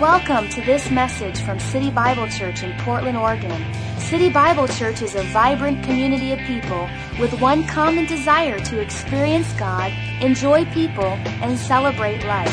Welcome 0.00 0.48
to 0.52 0.62
this 0.62 0.90
message 0.90 1.42
from 1.42 1.60
City 1.60 1.90
Bible 1.90 2.26
Church 2.26 2.62
in 2.62 2.72
Portland, 2.78 3.18
Oregon. 3.18 3.62
City 3.98 4.30
Bible 4.30 4.66
Church 4.66 5.02
is 5.02 5.14
a 5.14 5.22
vibrant 5.24 5.84
community 5.84 6.32
of 6.32 6.38
people 6.38 6.88
with 7.20 7.38
one 7.38 7.66
common 7.66 8.06
desire 8.06 8.58
to 8.60 8.80
experience 8.80 9.52
God, 9.58 9.92
enjoy 10.22 10.64
people, 10.72 11.04
and 11.04 11.58
celebrate 11.58 12.24
life. 12.24 12.48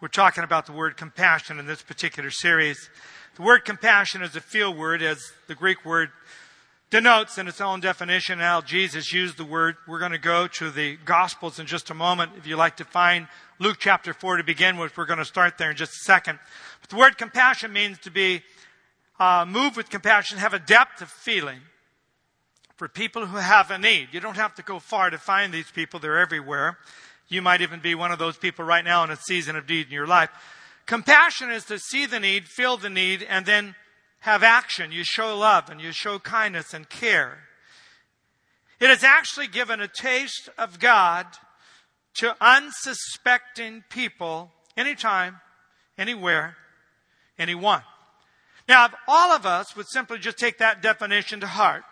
We're 0.00 0.06
talking 0.06 0.44
about 0.44 0.66
the 0.66 0.72
word 0.72 0.96
compassion 0.96 1.58
in 1.58 1.66
this 1.66 1.82
particular 1.82 2.30
series. 2.30 2.90
The 3.34 3.42
word 3.42 3.64
compassion 3.64 4.22
is 4.22 4.36
a 4.36 4.40
field 4.40 4.78
word, 4.78 5.02
as 5.02 5.32
the 5.48 5.56
Greek 5.56 5.84
word 5.84 6.10
denotes 6.90 7.38
in 7.38 7.48
its 7.48 7.60
own 7.60 7.80
definition 7.80 8.38
how 8.38 8.60
Jesus 8.60 9.12
used 9.12 9.36
the 9.36 9.44
word. 9.44 9.76
We're 9.88 9.98
going 9.98 10.12
to 10.12 10.18
go 10.18 10.46
to 10.46 10.70
the 10.70 10.96
Gospels 11.04 11.58
in 11.58 11.66
just 11.66 11.90
a 11.90 11.94
moment. 11.94 12.32
If 12.36 12.46
you'd 12.46 12.56
like 12.56 12.76
to 12.76 12.84
find 12.84 13.26
Luke 13.58 13.78
chapter 13.80 14.12
4 14.12 14.36
to 14.36 14.44
begin 14.44 14.76
with, 14.76 14.96
we're 14.96 15.06
going 15.06 15.18
to 15.18 15.24
start 15.24 15.58
there 15.58 15.70
in 15.70 15.76
just 15.76 15.92
a 15.92 16.04
second. 16.04 16.38
But 16.80 16.90
the 16.90 16.96
word 16.96 17.18
compassion 17.18 17.72
means 17.72 17.98
to 18.00 18.10
be 18.10 18.42
uh, 19.18 19.44
moved 19.48 19.76
with 19.76 19.90
compassion, 19.90 20.38
have 20.38 20.54
a 20.54 20.58
depth 20.58 21.02
of 21.02 21.08
feeling 21.08 21.60
for 22.76 22.88
people 22.88 23.26
who 23.26 23.38
have 23.38 23.70
a 23.70 23.78
need. 23.78 24.08
You 24.12 24.20
don't 24.20 24.36
have 24.36 24.54
to 24.56 24.62
go 24.62 24.78
far 24.78 25.10
to 25.10 25.18
find 25.18 25.52
these 25.52 25.70
people, 25.70 25.98
they're 25.98 26.18
everywhere. 26.18 26.78
You 27.28 27.42
might 27.42 27.62
even 27.62 27.80
be 27.80 27.94
one 27.96 28.12
of 28.12 28.20
those 28.20 28.36
people 28.36 28.64
right 28.64 28.84
now 28.84 29.02
in 29.02 29.10
a 29.10 29.16
season 29.16 29.56
of 29.56 29.68
need 29.68 29.86
in 29.86 29.92
your 29.92 30.06
life. 30.06 30.30
Compassion 30.84 31.50
is 31.50 31.64
to 31.64 31.78
see 31.78 32.06
the 32.06 32.20
need, 32.20 32.46
feel 32.46 32.76
the 32.76 32.90
need, 32.90 33.24
and 33.24 33.44
then 33.44 33.74
have 34.26 34.42
action. 34.42 34.90
You 34.90 35.04
show 35.04 35.38
love 35.38 35.70
and 35.70 35.80
you 35.80 35.92
show 35.92 36.18
kindness 36.18 36.74
and 36.74 36.88
care. 36.88 37.38
It 38.80 38.88
has 38.88 39.04
actually 39.04 39.46
given 39.46 39.80
a 39.80 39.86
taste 39.86 40.50
of 40.58 40.80
God 40.80 41.26
to 42.16 42.34
unsuspecting 42.40 43.84
people 43.88 44.50
anytime, 44.76 45.36
anywhere, 45.96 46.56
anyone. 47.38 47.82
Now, 48.68 48.86
if 48.86 48.94
all 49.06 49.30
of 49.30 49.46
us 49.46 49.76
would 49.76 49.86
simply 49.88 50.18
just 50.18 50.38
take 50.38 50.58
that 50.58 50.82
definition 50.82 51.38
to 51.40 51.46
heart 51.46 51.84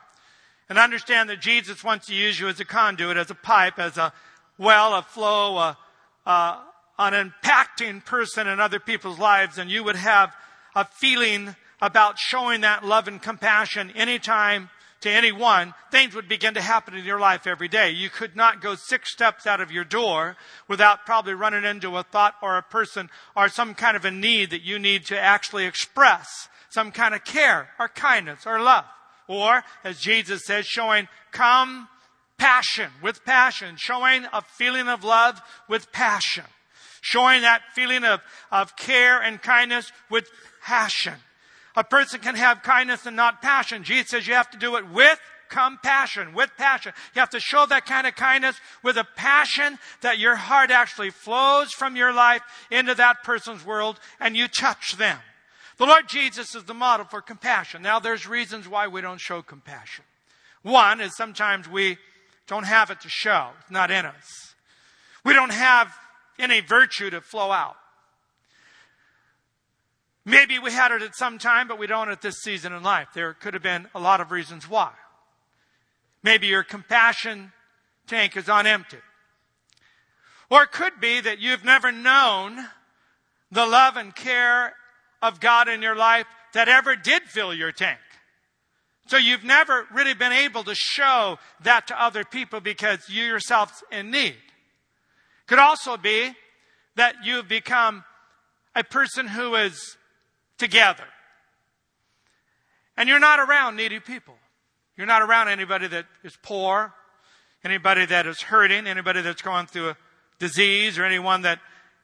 and 0.68 0.76
understand 0.76 1.30
that 1.30 1.40
Jesus 1.40 1.84
wants 1.84 2.08
to 2.08 2.14
use 2.14 2.40
you 2.40 2.48
as 2.48 2.58
a 2.58 2.64
conduit, 2.64 3.16
as 3.16 3.30
a 3.30 3.36
pipe, 3.36 3.78
as 3.78 3.96
a 3.96 4.12
well, 4.58 4.94
a 4.94 5.02
flow, 5.02 5.56
a, 5.56 5.78
a, 6.26 6.58
an 6.98 7.30
impacting 7.30 8.04
person 8.04 8.48
in 8.48 8.58
other 8.58 8.80
people's 8.80 9.20
lives, 9.20 9.56
and 9.56 9.70
you 9.70 9.84
would 9.84 9.96
have 9.96 10.34
a 10.74 10.84
feeling 10.84 11.54
about 11.80 12.18
showing 12.18 12.62
that 12.62 12.84
love 12.84 13.08
and 13.08 13.20
compassion 13.20 13.90
anytime 13.94 14.70
to 15.04 15.10
anyone, 15.10 15.74
things 15.90 16.14
would 16.14 16.30
begin 16.30 16.54
to 16.54 16.62
happen 16.62 16.94
in 16.94 17.04
your 17.04 17.20
life 17.20 17.46
every 17.46 17.68
day. 17.68 17.90
You 17.90 18.08
could 18.08 18.34
not 18.34 18.62
go 18.62 18.74
six 18.74 19.12
steps 19.12 19.46
out 19.46 19.60
of 19.60 19.70
your 19.70 19.84
door 19.84 20.36
without 20.66 21.04
probably 21.04 21.34
running 21.34 21.64
into 21.64 21.98
a 21.98 22.02
thought 22.02 22.34
or 22.42 22.56
a 22.56 22.62
person 22.62 23.10
or 23.36 23.48
some 23.50 23.74
kind 23.74 23.98
of 23.98 24.06
a 24.06 24.10
need 24.10 24.48
that 24.48 24.62
you 24.62 24.78
need 24.78 25.04
to 25.06 25.20
actually 25.20 25.66
express 25.66 26.48
some 26.70 26.90
kind 26.90 27.14
of 27.14 27.22
care 27.22 27.68
or 27.78 27.88
kindness 27.88 28.46
or 28.46 28.60
love. 28.60 28.86
Or, 29.28 29.62
as 29.84 30.00
Jesus 30.00 30.46
says, 30.46 30.64
showing 30.66 31.06
compassion 31.32 32.90
with 33.02 33.26
passion, 33.26 33.76
showing 33.76 34.24
a 34.32 34.40
feeling 34.40 34.88
of 34.88 35.04
love 35.04 35.40
with 35.68 35.92
passion, 35.92 36.44
showing 37.02 37.42
that 37.42 37.60
feeling 37.74 38.04
of, 38.04 38.20
of 38.50 38.74
care 38.76 39.20
and 39.20 39.42
kindness 39.42 39.92
with 40.10 40.30
passion. 40.62 41.14
A 41.76 41.84
person 41.84 42.20
can 42.20 42.36
have 42.36 42.62
kindness 42.62 43.06
and 43.06 43.16
not 43.16 43.42
passion. 43.42 43.82
Jesus 43.82 44.10
says 44.10 44.26
you 44.26 44.34
have 44.34 44.50
to 44.50 44.58
do 44.58 44.76
it 44.76 44.88
with 44.88 45.18
compassion, 45.48 46.34
with 46.34 46.50
passion. 46.56 46.92
You 47.14 47.20
have 47.20 47.30
to 47.30 47.40
show 47.40 47.66
that 47.66 47.86
kind 47.86 48.06
of 48.06 48.14
kindness 48.14 48.56
with 48.82 48.96
a 48.96 49.06
passion 49.16 49.78
that 50.00 50.18
your 50.18 50.36
heart 50.36 50.70
actually 50.70 51.10
flows 51.10 51.72
from 51.72 51.96
your 51.96 52.12
life 52.12 52.42
into 52.70 52.94
that 52.94 53.22
person's 53.22 53.64
world 53.64 53.98
and 54.20 54.36
you 54.36 54.48
touch 54.48 54.96
them. 54.96 55.18
The 55.76 55.86
Lord 55.86 56.08
Jesus 56.08 56.54
is 56.54 56.64
the 56.64 56.74
model 56.74 57.06
for 57.06 57.20
compassion. 57.20 57.82
Now 57.82 57.98
there's 57.98 58.26
reasons 58.26 58.68
why 58.68 58.86
we 58.86 59.00
don't 59.00 59.20
show 59.20 59.42
compassion. 59.42 60.04
One 60.62 61.00
is 61.00 61.16
sometimes 61.16 61.68
we 61.68 61.98
don't 62.46 62.66
have 62.66 62.90
it 62.90 63.00
to 63.00 63.08
show. 63.08 63.50
It's 63.60 63.70
not 63.70 63.90
in 63.90 64.06
us. 64.06 64.54
We 65.24 65.34
don't 65.34 65.52
have 65.52 65.92
any 66.38 66.60
virtue 66.60 67.10
to 67.10 67.20
flow 67.20 67.50
out. 67.50 67.76
Maybe 70.24 70.58
we 70.58 70.72
had 70.72 70.90
it 70.90 71.02
at 71.02 71.14
some 71.14 71.38
time, 71.38 71.68
but 71.68 71.78
we 71.78 71.86
don't 71.86 72.08
at 72.08 72.22
this 72.22 72.40
season 72.42 72.72
in 72.72 72.82
life. 72.82 73.08
There 73.14 73.34
could 73.34 73.54
have 73.54 73.62
been 73.62 73.88
a 73.94 74.00
lot 74.00 74.20
of 74.20 74.30
reasons 74.30 74.68
why. 74.68 74.92
Maybe 76.22 76.46
your 76.46 76.62
compassion 76.62 77.52
tank 78.06 78.36
is 78.36 78.48
on 78.48 78.66
empty. 78.66 78.98
Or 80.50 80.62
it 80.62 80.72
could 80.72 81.00
be 81.00 81.20
that 81.20 81.40
you've 81.40 81.64
never 81.64 81.92
known 81.92 82.68
the 83.50 83.66
love 83.66 83.96
and 83.96 84.14
care 84.14 84.74
of 85.20 85.40
God 85.40 85.68
in 85.68 85.82
your 85.82 85.96
life 85.96 86.26
that 86.54 86.68
ever 86.68 86.96
did 86.96 87.24
fill 87.24 87.52
your 87.52 87.72
tank. 87.72 87.98
So 89.06 89.18
you've 89.18 89.44
never 89.44 89.86
really 89.92 90.14
been 90.14 90.32
able 90.32 90.64
to 90.64 90.74
show 90.74 91.38
that 91.62 91.86
to 91.88 92.02
other 92.02 92.24
people 92.24 92.60
because 92.60 93.08
you 93.08 93.24
yourself's 93.24 93.82
in 93.92 94.10
need. 94.10 94.36
Could 95.46 95.58
also 95.58 95.98
be 95.98 96.32
that 96.96 97.16
you've 97.22 97.48
become 97.48 98.04
a 98.74 98.82
person 98.82 99.28
who 99.28 99.54
is 99.56 99.96
together. 100.58 101.04
And 102.96 103.08
you're 103.08 103.20
not 103.20 103.40
around 103.40 103.76
needy 103.76 104.00
people. 104.00 104.34
You're 104.96 105.06
not 105.06 105.22
around 105.22 105.48
anybody 105.48 105.88
that 105.88 106.06
is 106.22 106.36
poor, 106.42 106.92
anybody 107.64 108.06
that 108.06 108.26
is 108.26 108.40
hurting, 108.40 108.86
anybody 108.86 109.22
that's 109.22 109.42
going 109.42 109.66
through 109.66 109.90
a 109.90 109.96
disease, 110.38 110.98
or 110.98 111.04
anyone 111.04 111.42
that 111.42 111.58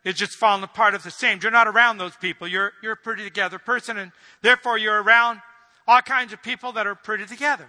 is 0.05 0.15
just 0.15 0.33
falling 0.33 0.65
apart 0.65 0.95
of 0.95 1.03
the 1.03 1.11
same. 1.11 1.39
You're 1.43 1.53
not 1.53 1.69
around 1.69 1.99
those 1.99 2.17
people. 2.17 2.49
You're, 2.49 2.73
you're 2.83 2.95
a 2.95 2.97
pretty 2.97 3.23
together 3.23 3.59
person, 3.59 3.99
and 3.99 4.13
therefore 4.43 4.79
you're 4.79 5.03
around 5.03 5.41
all 5.87 6.01
kinds 6.01 6.33
of 6.33 6.43
people 6.43 6.73
that 6.73 6.87
are 6.87 6.95
pretty 6.95 7.27
together. 7.27 7.69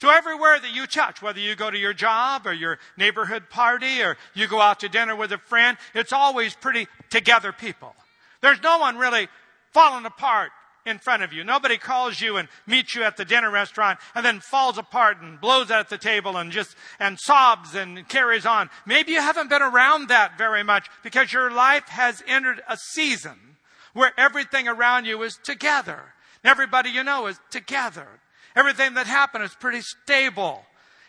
So 0.00 0.10
everywhere 0.10 0.58
that 0.60 0.74
you 0.74 0.86
touch, 0.86 1.22
whether 1.22 1.40
you 1.40 1.54
go 1.54 1.70
to 1.70 1.78
your 1.78 1.94
job 1.94 2.46
or 2.46 2.52
your 2.52 2.78
neighborhood 2.96 3.48
party 3.48 4.02
or 4.02 4.16
you 4.34 4.46
go 4.46 4.60
out 4.60 4.80
to 4.80 4.88
dinner 4.88 5.16
with 5.16 5.32
a 5.32 5.38
friend, 5.38 5.78
it's 5.94 6.12
always 6.12 6.54
pretty 6.54 6.88
together 7.10 7.52
people. 7.52 7.94
There's 8.42 8.62
no 8.62 8.78
one 8.78 8.98
really 8.98 9.28
falling 9.74 10.06
apart 10.06 10.50
in 10.86 10.98
front 10.98 11.22
of 11.22 11.32
you. 11.32 11.44
Nobody 11.44 11.76
calls 11.76 12.20
you 12.20 12.36
and 12.36 12.48
meets 12.66 12.94
you 12.94 13.02
at 13.02 13.16
the 13.16 13.24
dinner 13.24 13.50
restaurant 13.50 13.98
and 14.14 14.24
then 14.24 14.40
falls 14.40 14.78
apart 14.78 15.20
and 15.20 15.40
blows 15.40 15.70
at 15.70 15.88
the 15.88 15.98
table 15.98 16.36
and 16.36 16.52
just, 16.52 16.76
and 16.98 17.18
sobs 17.18 17.74
and 17.74 18.08
carries 18.08 18.46
on. 18.46 18.70
Maybe 18.86 19.12
you 19.12 19.20
haven't 19.20 19.50
been 19.50 19.62
around 19.62 20.08
that 20.08 20.38
very 20.38 20.62
much 20.62 20.88
because 21.02 21.32
your 21.32 21.50
life 21.50 21.88
has 21.88 22.22
entered 22.26 22.62
a 22.68 22.76
season 22.76 23.56
where 23.94 24.12
everything 24.18 24.68
around 24.68 25.06
you 25.06 25.22
is 25.22 25.38
together. 25.42 26.14
Everybody 26.44 26.90
you 26.90 27.02
know 27.02 27.26
is 27.26 27.40
together. 27.50 28.06
Everything 28.54 28.94
that 28.94 29.06
happened 29.06 29.44
is 29.44 29.54
pretty 29.54 29.80
stable. 29.80 30.64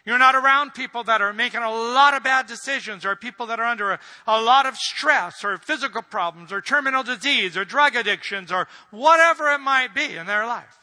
You're 0.05 0.19
not 0.19 0.35
around 0.35 0.75
people 0.75 1.03
that 1.05 1.21
are 1.21 1.33
making 1.33 1.61
a 1.61 1.71
lot 1.71 2.13
of 2.13 2.23
bad 2.23 2.45
decisions 2.45 3.05
or 3.05 3.15
people 3.15 3.47
that 3.47 3.59
are 3.59 3.65
under 3.65 3.93
a, 3.93 3.99
a, 4.27 4.39
lot 4.39 4.67
of 4.67 4.77
stress 4.77 5.43
or 5.43 5.57
physical 5.57 6.03
problems 6.03 6.51
or 6.51 6.61
terminal 6.61 7.01
disease 7.01 7.57
or 7.57 7.65
drug 7.65 7.95
addictions 7.95 8.51
or 8.51 8.67
whatever 8.91 9.51
it 9.51 9.59
might 9.59 9.95
be 9.95 10.15
in 10.15 10.27
their 10.27 10.45
life. 10.45 10.77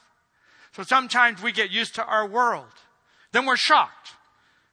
So 0.73 0.83
sometimes 0.83 1.41
we 1.41 1.53
get 1.53 1.71
used 1.71 1.95
to 1.95 2.05
our 2.05 2.27
world. 2.27 2.65
Then 3.31 3.47
we're 3.47 3.57
shocked. 3.57 4.15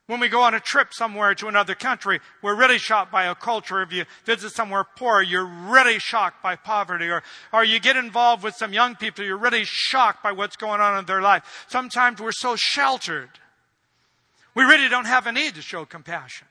When 0.08 0.20
we 0.20 0.28
go 0.28 0.42
on 0.42 0.56
a 0.56 0.60
trip 0.60 0.96
somewhere 0.96 1.36
to 1.36 1.48
another 1.48 1.76
country, 1.76 2.20
we're 2.42 2.56
really 2.56 2.80
shocked 2.80 3.12
by 3.12 3.26
a 3.26 3.36
culture. 3.36 3.84
If 3.84 3.94
you 3.94 4.06
visit 4.26 4.50
somewhere 4.54 4.84
poor, 4.84 5.22
you're 5.22 5.46
really 5.46 6.00
shocked 6.00 6.42
by 6.42 6.56
poverty. 6.56 7.10
Or, 7.10 7.22
or 7.54 7.64
you 7.64 7.80
get 7.80 7.96
involved 7.96 8.44
with 8.44 8.56
some 8.56 8.74
young 8.74 8.96
people, 8.96 9.24
you're 9.24 9.38
really 9.38 9.66
shocked 9.66 10.24
by 10.24 10.32
what's 10.32 10.56
going 10.56 10.82
on 10.82 10.98
in 10.98 11.06
their 11.06 11.22
life. 11.22 11.66
Sometimes 11.68 12.20
we're 12.20 12.32
so 12.32 12.56
sheltered 12.58 13.30
we 14.60 14.66
really 14.66 14.90
don't 14.90 15.06
have 15.06 15.26
a 15.26 15.32
need 15.32 15.56
to 15.56 15.62
show 15.62 15.86
compassion. 15.86 16.46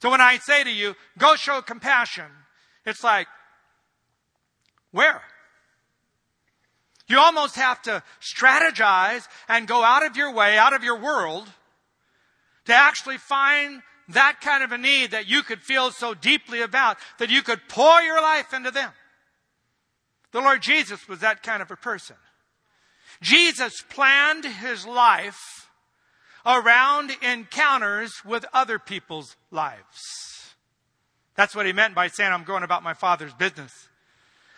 So 0.00 0.10
when 0.10 0.22
I 0.22 0.38
say 0.38 0.64
to 0.64 0.70
you, 0.70 0.96
go 1.18 1.36
show 1.36 1.60
compassion, 1.60 2.24
it's 2.86 3.04
like, 3.04 3.26
where? 4.92 5.20
You 7.06 7.18
almost 7.18 7.56
have 7.56 7.82
to 7.82 8.02
strategize 8.18 9.28
and 9.46 9.68
go 9.68 9.84
out 9.84 10.06
of 10.06 10.16
your 10.16 10.32
way, 10.32 10.56
out 10.56 10.72
of 10.72 10.82
your 10.82 10.98
world, 10.98 11.48
to 12.64 12.72
actually 12.72 13.18
find 13.18 13.82
that 14.08 14.40
kind 14.40 14.64
of 14.64 14.72
a 14.72 14.78
need 14.78 15.10
that 15.10 15.28
you 15.28 15.42
could 15.42 15.60
feel 15.60 15.90
so 15.90 16.14
deeply 16.14 16.62
about 16.62 16.96
that 17.18 17.28
you 17.28 17.42
could 17.42 17.60
pour 17.68 18.00
your 18.00 18.22
life 18.22 18.54
into 18.54 18.70
them. 18.70 18.90
The 20.32 20.40
Lord 20.40 20.62
Jesus 20.62 21.06
was 21.06 21.20
that 21.20 21.42
kind 21.42 21.60
of 21.60 21.70
a 21.70 21.76
person. 21.76 22.16
Jesus 23.20 23.84
planned 23.90 24.46
his 24.46 24.86
life 24.86 25.69
around 26.44 27.12
encounters 27.22 28.24
with 28.24 28.44
other 28.52 28.78
people's 28.78 29.36
lives. 29.50 30.54
That's 31.34 31.54
what 31.54 31.66
he 31.66 31.72
meant 31.72 31.94
by 31.94 32.08
saying, 32.08 32.32
I'm 32.32 32.44
going 32.44 32.62
about 32.62 32.82
my 32.82 32.94
father's 32.94 33.34
business. 33.34 33.88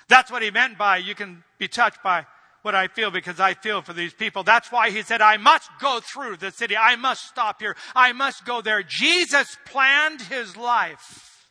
That's 0.09 0.31
what 0.31 0.43
he 0.43 0.51
meant 0.51 0.79
by 0.79 0.99
you 0.99 1.15
can 1.15 1.45
be 1.59 1.69
touched 1.69 2.03
by 2.03 2.27
what 2.63 2.75
I 2.75 2.89
feel 2.89 3.11
because 3.11 3.41
I 3.41 3.55
feel 3.55 3.83
for 3.83 3.93
these 3.93 4.15
people. 4.15 4.43
That's 4.43 4.71
why 4.71 4.91
he 4.91 5.03
said, 5.03 5.21
I 5.21 5.37
must 5.37 5.71
go 5.81 6.01
through 6.01 6.37
the 6.37 6.51
city. 6.51 6.77
I 6.77 6.97
must 6.97 7.27
stop 7.27 7.61
here. 7.61 7.77
I 7.95 8.13
must 8.13 8.45
go 8.45 8.63
there. 8.63 8.83
Jesus 8.83 9.57
planned 9.65 10.23
his 10.23 10.57
life 10.57 11.51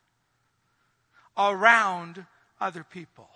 around 1.37 2.25
other 2.59 2.83
people. 2.83 3.29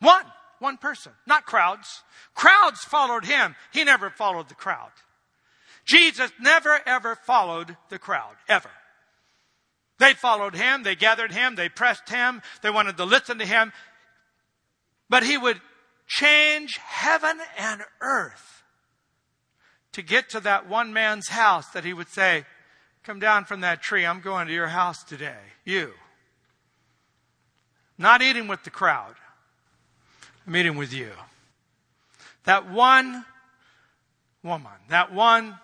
One, 0.00 0.24
one 0.58 0.76
person, 0.76 1.12
not 1.26 1.44
crowds. 1.44 2.02
Crowds 2.34 2.80
followed 2.80 3.24
him. 3.24 3.54
He 3.72 3.84
never 3.84 4.10
followed 4.10 4.48
the 4.48 4.54
crowd. 4.54 4.90
Jesus 5.84 6.30
never 6.40 6.80
ever 6.86 7.16
followed 7.16 7.76
the 7.88 7.98
crowd, 7.98 8.34
ever. 8.48 8.70
They 9.98 10.14
followed 10.14 10.54
him, 10.54 10.82
they 10.82 10.96
gathered 10.96 11.32
him, 11.32 11.54
they 11.54 11.68
pressed 11.68 12.08
him, 12.08 12.42
they 12.62 12.70
wanted 12.70 12.96
to 12.96 13.04
listen 13.04 13.38
to 13.38 13.46
him. 13.46 13.72
But 15.08 15.22
he 15.22 15.36
would 15.36 15.60
change 16.06 16.76
heaven 16.78 17.38
and 17.58 17.82
earth 18.00 18.62
to 19.92 20.02
get 20.02 20.30
to 20.30 20.40
that 20.40 20.68
one 20.68 20.92
man's 20.92 21.28
house 21.28 21.68
that 21.68 21.84
he 21.84 21.92
would 21.92 22.08
say, 22.08 22.44
Come 23.04 23.18
down 23.18 23.44
from 23.44 23.62
that 23.62 23.82
tree. 23.82 24.06
I'm 24.06 24.20
going 24.20 24.46
to 24.46 24.52
your 24.52 24.68
house 24.68 25.02
today. 25.02 25.38
You. 25.64 25.92
Not 27.98 28.22
eating 28.22 28.46
with 28.46 28.62
the 28.62 28.70
crowd. 28.70 29.14
I'm 30.46 30.54
eating 30.54 30.76
with 30.76 30.92
you. 30.92 31.10
That 32.44 32.70
one 32.70 33.24
woman, 34.42 34.72
that 34.88 35.12
one 35.12 35.58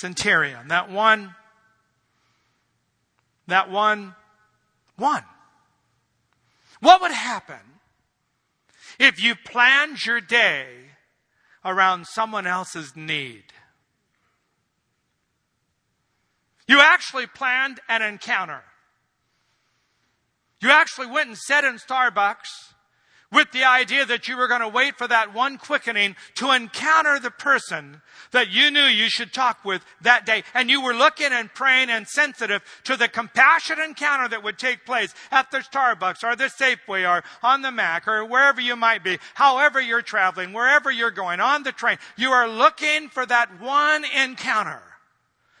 centurion, 0.00 0.68
that 0.68 0.90
one, 0.90 1.34
that 3.46 3.70
one, 3.70 4.14
one. 4.96 5.24
What 6.80 7.00
would 7.00 7.12
happen 7.12 7.58
if 8.98 9.22
you 9.22 9.34
planned 9.34 10.04
your 10.04 10.20
day 10.20 10.66
around 11.64 12.06
someone 12.06 12.46
else's 12.46 12.94
need. 12.96 13.44
You 16.66 16.80
actually 16.80 17.26
planned 17.26 17.80
an 17.88 18.02
encounter. 18.02 18.62
You 20.60 20.70
actually 20.70 21.06
went 21.06 21.28
and 21.28 21.38
sat 21.38 21.64
in 21.64 21.76
Starbucks 21.76 22.74
with 23.30 23.50
the 23.52 23.64
idea 23.64 24.06
that 24.06 24.26
you 24.26 24.36
were 24.36 24.48
going 24.48 24.62
to 24.62 24.68
wait 24.68 24.96
for 24.96 25.06
that 25.06 25.34
one 25.34 25.58
quickening 25.58 26.16
to 26.34 26.50
encounter 26.50 27.18
the 27.18 27.30
person 27.30 28.00
that 28.32 28.48
you 28.48 28.70
knew 28.70 28.84
you 28.84 29.10
should 29.10 29.32
talk 29.32 29.64
with 29.64 29.84
that 30.00 30.24
day. 30.24 30.42
And 30.54 30.70
you 30.70 30.82
were 30.82 30.94
looking 30.94 31.32
and 31.32 31.52
praying 31.52 31.90
and 31.90 32.08
sensitive 32.08 32.62
to 32.84 32.96
the 32.96 33.08
compassionate 33.08 33.84
encounter 33.84 34.28
that 34.28 34.42
would 34.42 34.58
take 34.58 34.86
place 34.86 35.14
at 35.30 35.50
the 35.50 35.58
Starbucks 35.58 36.24
or 36.24 36.36
the 36.36 36.44
Safeway 36.44 37.08
or 37.08 37.22
on 37.42 37.62
the 37.62 37.70
MAX 37.70 38.08
or 38.08 38.24
wherever 38.24 38.60
you 38.60 38.76
might 38.76 39.04
be, 39.04 39.18
however 39.34 39.80
you're 39.80 40.02
traveling, 40.02 40.52
wherever 40.52 40.90
you're 40.90 41.10
going, 41.10 41.40
on 41.40 41.62
the 41.62 41.72
train. 41.72 41.98
You 42.16 42.30
are 42.30 42.48
looking 42.48 43.08
for 43.10 43.26
that 43.26 43.60
one 43.60 44.04
encounter. 44.04 44.82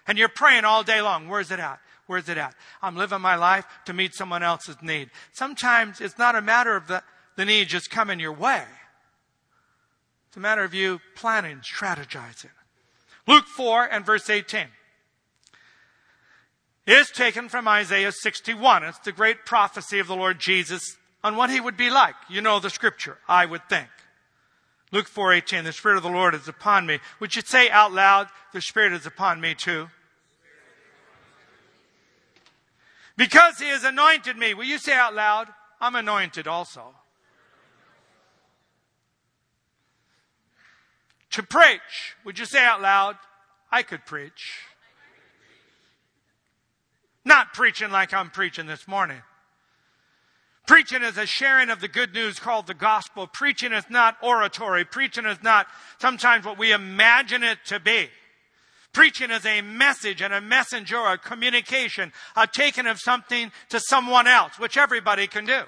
And 0.06 0.16
you're 0.16 0.28
praying 0.28 0.64
all 0.64 0.82
day 0.82 1.02
long. 1.02 1.28
Where's 1.28 1.50
it 1.50 1.60
at? 1.60 1.80
Where's 2.06 2.30
it 2.30 2.38
at? 2.38 2.54
I'm 2.80 2.96
living 2.96 3.20
my 3.20 3.36
life 3.36 3.66
to 3.84 3.92
meet 3.92 4.14
someone 4.14 4.42
else's 4.42 4.80
need. 4.80 5.10
Sometimes 5.32 6.00
it's 6.00 6.16
not 6.16 6.34
a 6.34 6.40
matter 6.40 6.74
of 6.74 6.86
the 6.86 7.02
the 7.38 7.44
need 7.44 7.68
just 7.68 7.88
coming 7.88 8.18
your 8.18 8.32
way. 8.32 8.64
It's 10.26 10.36
a 10.36 10.40
matter 10.40 10.64
of 10.64 10.74
you 10.74 11.00
planning, 11.14 11.58
strategizing. 11.58 12.50
Luke 13.28 13.46
4 13.46 13.84
and 13.84 14.04
verse 14.04 14.28
18 14.28 14.66
is 16.84 17.10
taken 17.10 17.48
from 17.48 17.68
Isaiah 17.68 18.10
61. 18.10 18.82
It's 18.82 18.98
the 18.98 19.12
great 19.12 19.46
prophecy 19.46 20.00
of 20.00 20.08
the 20.08 20.16
Lord 20.16 20.40
Jesus 20.40 20.96
on 21.22 21.36
what 21.36 21.48
he 21.48 21.60
would 21.60 21.76
be 21.76 21.90
like. 21.90 22.16
You 22.28 22.40
know 22.40 22.58
the 22.58 22.70
scripture, 22.70 23.18
I 23.28 23.46
would 23.46 23.68
think. 23.68 23.88
Luke 24.90 25.08
4:18 25.08 25.62
The 25.62 25.72
spirit 25.72 25.98
of 25.98 26.02
the 26.02 26.08
Lord 26.08 26.34
is 26.34 26.48
upon 26.48 26.86
me. 26.86 26.98
Would 27.20 27.36
you 27.36 27.42
say 27.42 27.70
out 27.70 27.92
loud 27.92 28.30
the 28.52 28.60
spirit 28.60 28.92
is 28.94 29.06
upon 29.06 29.40
me 29.40 29.54
too? 29.54 29.90
Because 33.16 33.60
he 33.60 33.68
has 33.68 33.84
anointed 33.84 34.36
me. 34.36 34.54
Will 34.54 34.64
you 34.64 34.78
say 34.78 34.94
out 34.94 35.14
loud 35.14 35.48
I'm 35.80 35.94
anointed 35.94 36.48
also? 36.48 36.97
To 41.30 41.42
preach. 41.42 42.16
Would 42.24 42.38
you 42.38 42.44
say 42.44 42.64
out 42.64 42.80
loud, 42.80 43.16
I 43.70 43.82
could 43.82 44.04
preach? 44.06 44.62
Not 47.24 47.52
preaching 47.52 47.90
like 47.90 48.14
I'm 48.14 48.30
preaching 48.30 48.66
this 48.66 48.88
morning. 48.88 49.22
Preaching 50.66 51.02
is 51.02 51.16
a 51.16 51.26
sharing 51.26 51.70
of 51.70 51.80
the 51.80 51.88
good 51.88 52.12
news 52.12 52.38
called 52.38 52.66
the 52.66 52.74
gospel. 52.74 53.26
Preaching 53.26 53.72
is 53.72 53.84
not 53.88 54.16
oratory. 54.22 54.84
Preaching 54.84 55.24
is 55.24 55.42
not 55.42 55.66
sometimes 55.98 56.44
what 56.44 56.58
we 56.58 56.72
imagine 56.72 57.42
it 57.42 57.58
to 57.66 57.80
be. 57.80 58.08
Preaching 58.92 59.30
is 59.30 59.46
a 59.46 59.62
message 59.62 60.20
and 60.20 60.32
a 60.34 60.40
messenger, 60.40 60.98
a 60.98 61.18
communication, 61.18 62.12
a 62.36 62.46
taking 62.46 62.86
of 62.86 62.98
something 62.98 63.52
to 63.68 63.80
someone 63.80 64.26
else, 64.26 64.58
which 64.58 64.76
everybody 64.76 65.26
can 65.26 65.46
do. 65.46 65.62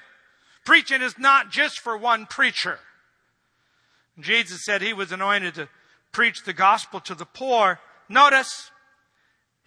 Preaching 0.64 1.02
is 1.02 1.18
not 1.18 1.50
just 1.50 1.80
for 1.80 1.96
one 1.96 2.26
preacher. 2.26 2.78
Jesus 4.18 4.64
said 4.64 4.82
he 4.82 4.92
was 4.92 5.12
anointed 5.12 5.54
to 5.54 5.68
preach 6.12 6.44
the 6.44 6.52
gospel 6.52 7.00
to 7.00 7.14
the 7.14 7.24
poor. 7.24 7.78
Notice, 8.08 8.70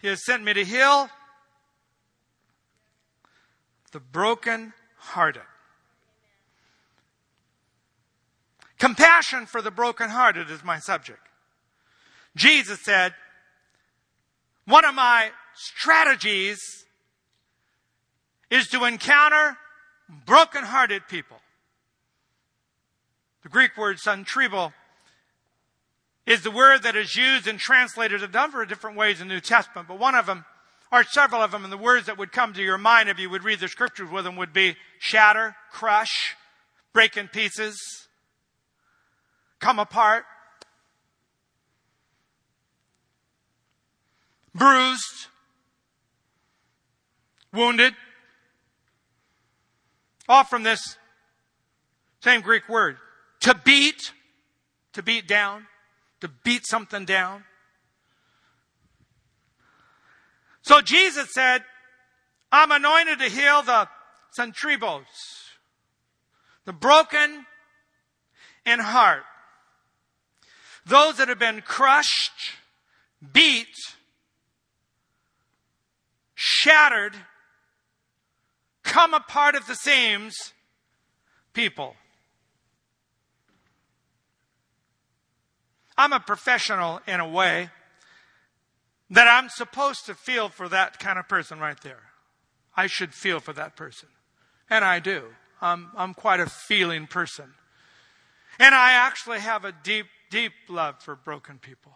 he 0.01 0.07
has 0.07 0.25
sent 0.25 0.43
me 0.43 0.53
to 0.53 0.65
heal 0.65 1.09
the 3.91 3.99
broken 3.99 4.73
hearted. 4.97 5.43
Compassion 8.77 9.45
for 9.45 9.61
the 9.61 9.71
brokenhearted 9.71 10.49
is 10.49 10.63
my 10.63 10.77
subject. 10.77 11.21
Jesus 12.35 12.81
said, 12.83 13.13
one 14.65 14.83
of 14.83 14.95
my 14.95 15.29
strategies 15.55 16.59
is 18.49 18.67
to 18.67 18.85
encounter 18.85 19.57
brokenhearted 20.25 21.07
people. 21.07 21.37
The 23.43 23.49
Greek 23.49 23.77
word 23.77 23.97
suntribo 23.97 24.73
is 26.25 26.41
the 26.41 26.51
word 26.51 26.83
that 26.83 26.95
is 26.95 27.15
used 27.15 27.47
and 27.47 27.59
translated 27.59 28.23
a 28.23 28.27
number 28.29 28.61
of 28.61 28.69
different 28.69 28.95
ways 28.95 29.19
in 29.19 29.27
the 29.27 29.33
New 29.33 29.41
Testament, 29.41 29.89
but 29.89 29.99
one 29.99 30.15
of 30.15 30.25
them, 30.25 30.45
or 30.91 31.03
several 31.03 31.41
of 31.41 31.51
them, 31.51 31.65
and 31.65 31.73
the 31.73 31.77
words 31.77 32.05
that 32.05 32.17
would 32.17 32.31
come 32.31 32.53
to 32.53 32.63
your 32.63 32.77
mind 32.77 33.09
if 33.09 33.19
you 33.19 33.29
would 33.29 33.43
read 33.43 33.59
the 33.59 33.67
scriptures 33.67 34.09
with 34.09 34.23
them 34.23 34.37
would 34.37 34.53
be 34.53 34.77
shatter, 34.99 35.55
crush, 35.71 36.35
break 36.93 37.17
in 37.17 37.27
pieces, 37.27 37.77
come 39.59 39.79
apart, 39.79 40.23
bruised, 44.55 45.27
wounded. 47.51 47.93
All 50.29 50.45
from 50.45 50.63
this 50.63 50.97
same 52.21 52.39
Greek 52.39 52.69
word. 52.69 52.97
To 53.43 53.55
beat, 53.65 54.13
to 54.93 55.03
beat 55.03 55.27
down, 55.27 55.67
to 56.21 56.29
beat 56.29 56.65
something 56.65 57.03
down. 57.03 57.43
So 60.61 60.79
Jesus 60.79 61.33
said, 61.33 61.63
I'm 62.53 62.71
anointed 62.71 63.19
to 63.19 63.25
heal 63.25 63.61
the 63.61 63.89
suntribos, 64.39 65.03
the 66.63 66.71
broken 66.71 67.45
in 68.65 68.79
heart, 68.79 69.23
those 70.85 71.17
that 71.17 71.27
have 71.27 71.39
been 71.39 71.61
crushed, 71.61 72.53
beat, 73.33 73.75
shattered, 76.33 77.13
come 78.83 79.13
apart 79.13 79.55
at 79.55 79.67
the 79.67 79.75
seams 79.75 80.53
people. 81.53 81.95
I'm 85.97 86.13
a 86.13 86.19
professional 86.19 87.01
in 87.07 87.19
a 87.19 87.27
way 87.27 87.69
that 89.09 89.27
I'm 89.27 89.49
supposed 89.49 90.05
to 90.07 90.15
feel 90.15 90.49
for 90.49 90.67
that 90.69 90.99
kind 90.99 91.19
of 91.19 91.27
person 91.27 91.59
right 91.59 91.79
there. 91.81 92.01
I 92.75 92.87
should 92.87 93.13
feel 93.13 93.39
for 93.39 93.53
that 93.53 93.75
person. 93.75 94.09
And 94.69 94.83
I 94.83 94.99
do. 94.99 95.23
I'm, 95.61 95.91
I'm 95.95 96.13
quite 96.13 96.39
a 96.39 96.47
feeling 96.47 97.05
person. 97.05 97.53
And 98.59 98.73
I 98.73 98.93
actually 98.93 99.39
have 99.39 99.65
a 99.65 99.71
deep, 99.71 100.07
deep 100.31 100.53
love 100.67 101.01
for 101.01 101.15
broken 101.15 101.59
people. 101.59 101.93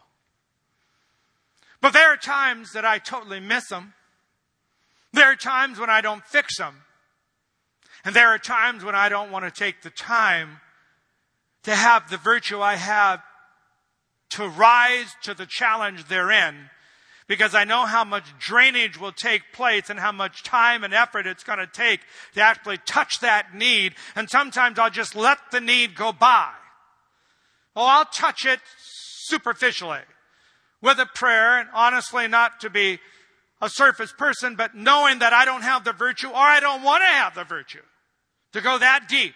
But 1.80 1.92
there 1.92 2.12
are 2.12 2.16
times 2.16 2.72
that 2.72 2.84
I 2.84 2.98
totally 2.98 3.40
miss 3.40 3.68
them. 3.68 3.94
There 5.12 5.26
are 5.26 5.36
times 5.36 5.78
when 5.78 5.90
I 5.90 6.00
don't 6.00 6.24
fix 6.24 6.58
them. 6.58 6.82
And 8.04 8.14
there 8.14 8.28
are 8.28 8.38
times 8.38 8.84
when 8.84 8.94
I 8.94 9.08
don't 9.08 9.30
want 9.30 9.44
to 9.44 9.50
take 9.50 9.82
the 9.82 9.90
time 9.90 10.60
to 11.64 11.74
have 11.74 12.10
the 12.10 12.16
virtue 12.16 12.60
I 12.60 12.76
have 12.76 13.22
to 14.30 14.48
rise 14.48 15.14
to 15.22 15.34
the 15.34 15.46
challenge 15.46 16.06
they're 16.08 16.30
because 17.28 17.54
I 17.54 17.64
know 17.64 17.84
how 17.84 18.04
much 18.04 18.24
drainage 18.38 18.98
will 18.98 19.12
take 19.12 19.52
place 19.52 19.90
and 19.90 20.00
how 20.00 20.12
much 20.12 20.42
time 20.42 20.82
and 20.82 20.94
effort 20.94 21.26
it's 21.26 21.44
going 21.44 21.58
to 21.58 21.66
take 21.66 22.00
to 22.34 22.40
actually 22.40 22.78
touch 22.78 23.20
that 23.20 23.54
need. 23.54 23.94
And 24.16 24.28
sometimes 24.28 24.78
I'll 24.78 24.90
just 24.90 25.14
let 25.14 25.38
the 25.52 25.60
need 25.60 25.94
go 25.94 26.10
by. 26.10 26.50
Oh, 27.76 27.84
I'll 27.84 28.06
touch 28.06 28.46
it 28.46 28.60
superficially 28.78 30.00
with 30.80 30.98
a 30.98 31.06
prayer 31.06 31.60
and 31.60 31.68
honestly 31.74 32.26
not 32.26 32.60
to 32.60 32.70
be 32.70 32.98
a 33.60 33.68
surface 33.68 34.12
person, 34.16 34.56
but 34.56 34.74
knowing 34.74 35.18
that 35.18 35.32
I 35.32 35.44
don't 35.44 35.62
have 35.62 35.84
the 35.84 35.92
virtue 35.92 36.28
or 36.28 36.36
I 36.36 36.60
don't 36.60 36.82
want 36.82 37.02
to 37.02 37.08
have 37.08 37.34
the 37.34 37.44
virtue 37.44 37.82
to 38.52 38.60
go 38.60 38.78
that 38.78 39.08
deep. 39.08 39.34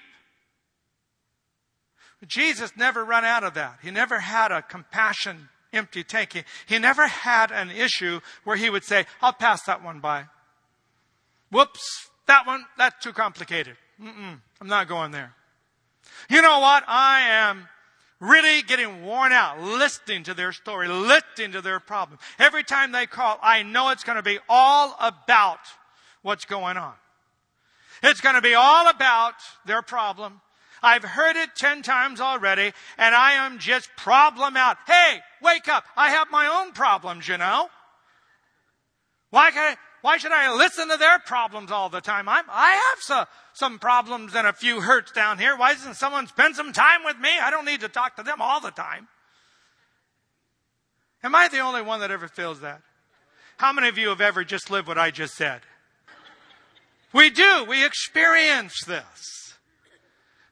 Jesus 2.26 2.72
never 2.76 3.04
ran 3.04 3.24
out 3.24 3.44
of 3.44 3.54
that. 3.54 3.78
He 3.82 3.90
never 3.90 4.20
had 4.20 4.52
a 4.52 4.62
compassion 4.62 5.48
empty 5.72 6.04
tank. 6.04 6.32
He, 6.34 6.42
he 6.66 6.78
never 6.78 7.06
had 7.06 7.50
an 7.50 7.70
issue 7.70 8.20
where 8.44 8.56
he 8.56 8.70
would 8.70 8.84
say, 8.84 9.06
I'll 9.20 9.32
pass 9.32 9.62
that 9.64 9.82
one 9.82 10.00
by. 10.00 10.26
Whoops, 11.50 12.08
that 12.26 12.46
one, 12.46 12.64
that's 12.78 13.02
too 13.02 13.12
complicated. 13.12 13.76
Mm-mm, 14.00 14.40
I'm 14.60 14.68
not 14.68 14.88
going 14.88 15.10
there. 15.10 15.34
You 16.30 16.42
know 16.42 16.60
what? 16.60 16.84
I 16.86 17.20
am 17.28 17.68
really 18.20 18.62
getting 18.62 19.04
worn 19.04 19.32
out 19.32 19.60
listening 19.60 20.22
to 20.24 20.34
their 20.34 20.52
story, 20.52 20.88
listening 20.88 21.52
to 21.52 21.60
their 21.60 21.80
problem. 21.80 22.18
Every 22.38 22.62
time 22.62 22.92
they 22.92 23.06
call, 23.06 23.38
I 23.42 23.62
know 23.62 23.90
it's 23.90 24.04
going 24.04 24.16
to 24.16 24.22
be 24.22 24.38
all 24.48 24.96
about 25.00 25.58
what's 26.22 26.44
going 26.44 26.76
on. 26.76 26.94
It's 28.02 28.20
going 28.20 28.36
to 28.36 28.42
be 28.42 28.54
all 28.54 28.88
about 28.88 29.34
their 29.66 29.82
problem. 29.82 30.40
I've 30.82 31.04
heard 31.04 31.36
it 31.36 31.50
ten 31.56 31.82
times 31.82 32.20
already, 32.20 32.72
and 32.98 33.14
I 33.14 33.32
am 33.32 33.58
just 33.58 33.88
problem 33.96 34.56
out. 34.56 34.78
Hey, 34.86 35.20
wake 35.40 35.68
up. 35.68 35.84
I 35.96 36.10
have 36.10 36.28
my 36.30 36.46
own 36.46 36.72
problems, 36.72 37.28
you 37.28 37.38
know. 37.38 37.68
Why 39.30 39.50
can 39.50 39.72
I, 39.72 39.76
why 40.02 40.18
should 40.18 40.32
I 40.32 40.54
listen 40.54 40.88
to 40.88 40.96
their 40.96 41.18
problems 41.20 41.70
all 41.70 41.88
the 41.88 42.00
time? 42.00 42.28
I'm, 42.28 42.44
I 42.48 42.70
have 42.70 42.98
so, 43.00 43.24
some 43.54 43.78
problems 43.78 44.34
and 44.34 44.46
a 44.46 44.52
few 44.52 44.80
hurts 44.80 45.12
down 45.12 45.38
here. 45.38 45.56
Why 45.56 45.72
doesn't 45.72 45.94
someone 45.94 46.26
spend 46.26 46.56
some 46.56 46.72
time 46.72 47.04
with 47.04 47.18
me? 47.18 47.30
I 47.40 47.50
don't 47.50 47.64
need 47.64 47.80
to 47.80 47.88
talk 47.88 48.16
to 48.16 48.22
them 48.22 48.40
all 48.40 48.60
the 48.60 48.72
time. 48.72 49.08
Am 51.22 51.34
I 51.34 51.48
the 51.48 51.60
only 51.60 51.82
one 51.82 52.00
that 52.00 52.10
ever 52.10 52.26
feels 52.26 52.60
that? 52.60 52.82
How 53.56 53.72
many 53.72 53.88
of 53.88 53.96
you 53.96 54.08
have 54.08 54.20
ever 54.20 54.42
just 54.42 54.70
lived 54.70 54.88
what 54.88 54.98
I 54.98 55.12
just 55.12 55.34
said? 55.34 55.60
We 57.12 57.30
do. 57.30 57.64
We 57.68 57.84
experience 57.86 58.82
this. 58.84 59.41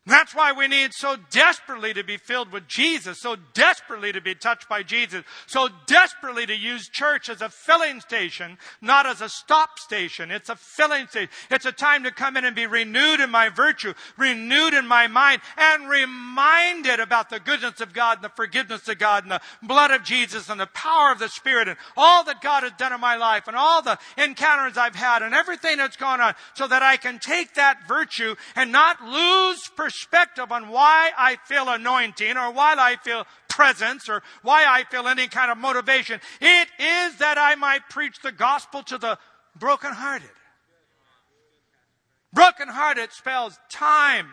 That's 0.06 0.34
why 0.34 0.52
we 0.52 0.66
need 0.66 0.94
so 0.94 1.16
desperately 1.30 1.92
to 1.92 2.02
be 2.02 2.16
filled 2.16 2.50
with 2.50 2.66
Jesus, 2.66 3.20
so 3.20 3.36
desperately 3.52 4.12
to 4.12 4.20
be 4.22 4.34
touched 4.34 4.66
by 4.66 4.82
Jesus, 4.82 5.24
so 5.46 5.68
desperately 5.86 6.46
to 6.46 6.56
use 6.56 6.88
church 6.88 7.28
as 7.28 7.42
a 7.42 7.50
filling 7.50 8.00
station, 8.00 8.56
not 8.80 9.04
as 9.04 9.20
a 9.20 9.28
stop 9.28 9.78
station. 9.78 10.30
It's 10.30 10.48
a 10.48 10.56
filling 10.56 11.06
station. 11.08 11.28
It's 11.50 11.66
a 11.66 11.72
time 11.72 12.04
to 12.04 12.10
come 12.10 12.38
in 12.38 12.46
and 12.46 12.56
be 12.56 12.66
renewed 12.66 13.20
in 13.20 13.30
my 13.30 13.50
virtue, 13.50 13.92
renewed 14.16 14.72
in 14.72 14.86
my 14.86 15.06
mind, 15.06 15.42
and 15.58 15.86
reminded 15.90 16.98
about 16.98 17.28
the 17.28 17.38
goodness 17.38 17.82
of 17.82 17.92
God 17.92 18.18
and 18.18 18.24
the 18.24 18.30
forgiveness 18.30 18.88
of 18.88 18.98
God 18.98 19.24
and 19.24 19.32
the 19.32 19.42
blood 19.62 19.90
of 19.90 20.02
Jesus 20.02 20.48
and 20.48 20.58
the 20.58 20.66
power 20.68 21.12
of 21.12 21.18
the 21.18 21.28
Spirit 21.28 21.68
and 21.68 21.76
all 21.94 22.24
that 22.24 22.40
God 22.40 22.62
has 22.62 22.72
done 22.78 22.94
in 22.94 23.00
my 23.00 23.16
life 23.16 23.48
and 23.48 23.56
all 23.56 23.82
the 23.82 23.98
encounters 24.16 24.78
I've 24.78 24.94
had 24.94 25.22
and 25.22 25.34
everything 25.34 25.76
that's 25.76 25.96
gone 25.96 26.22
on 26.22 26.34
so 26.54 26.66
that 26.66 26.82
I 26.82 26.96
can 26.96 27.18
take 27.18 27.54
that 27.56 27.86
virtue 27.86 28.34
and 28.56 28.72
not 28.72 29.02
lose 29.02 29.68
perspective 29.76 29.89
perspective 29.90 30.52
on 30.52 30.68
why 30.68 31.10
I 31.18 31.36
feel 31.46 31.68
anointing 31.68 32.36
or 32.36 32.52
why 32.52 32.76
I 32.78 32.94
feel 33.02 33.26
presence 33.48 34.08
or 34.08 34.22
why 34.42 34.64
I 34.64 34.84
feel 34.84 35.08
any 35.08 35.26
kind 35.26 35.50
of 35.50 35.58
motivation. 35.58 36.20
It 36.40 36.68
is 36.78 37.16
that 37.16 37.38
I 37.38 37.56
might 37.56 37.88
preach 37.90 38.20
the 38.22 38.30
gospel 38.30 38.84
to 38.84 38.98
the 38.98 39.18
brokenhearted. 39.58 40.30
Brokenhearted 42.32 43.10
spells 43.10 43.58
time. 43.68 44.28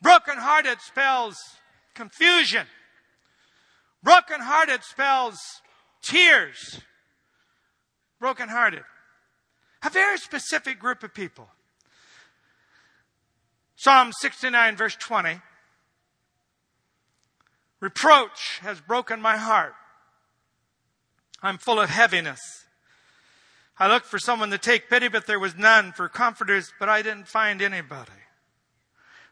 Brokenhearted 0.00 0.80
spells 0.80 1.36
confusion. 1.94 2.66
Brokenhearted 4.02 4.84
spells 4.84 5.38
tears. 6.00 6.80
Brokenhearted. 8.18 8.84
A 9.84 9.90
very 9.90 10.16
specific 10.16 10.78
group 10.78 11.02
of 11.02 11.12
people. 11.12 11.50
Psalm 13.78 14.10
69, 14.12 14.76
verse 14.76 14.96
20. 14.96 15.40
Reproach 17.78 18.58
has 18.60 18.80
broken 18.80 19.22
my 19.22 19.36
heart. 19.36 19.72
I'm 21.44 21.58
full 21.58 21.78
of 21.78 21.88
heaviness. 21.88 22.40
I 23.78 23.86
looked 23.86 24.06
for 24.06 24.18
someone 24.18 24.50
to 24.50 24.58
take 24.58 24.90
pity, 24.90 25.06
but 25.06 25.28
there 25.28 25.38
was 25.38 25.56
none, 25.56 25.92
for 25.92 26.08
comforters, 26.08 26.72
but 26.80 26.88
I 26.88 27.02
didn't 27.02 27.28
find 27.28 27.62
anybody. 27.62 28.10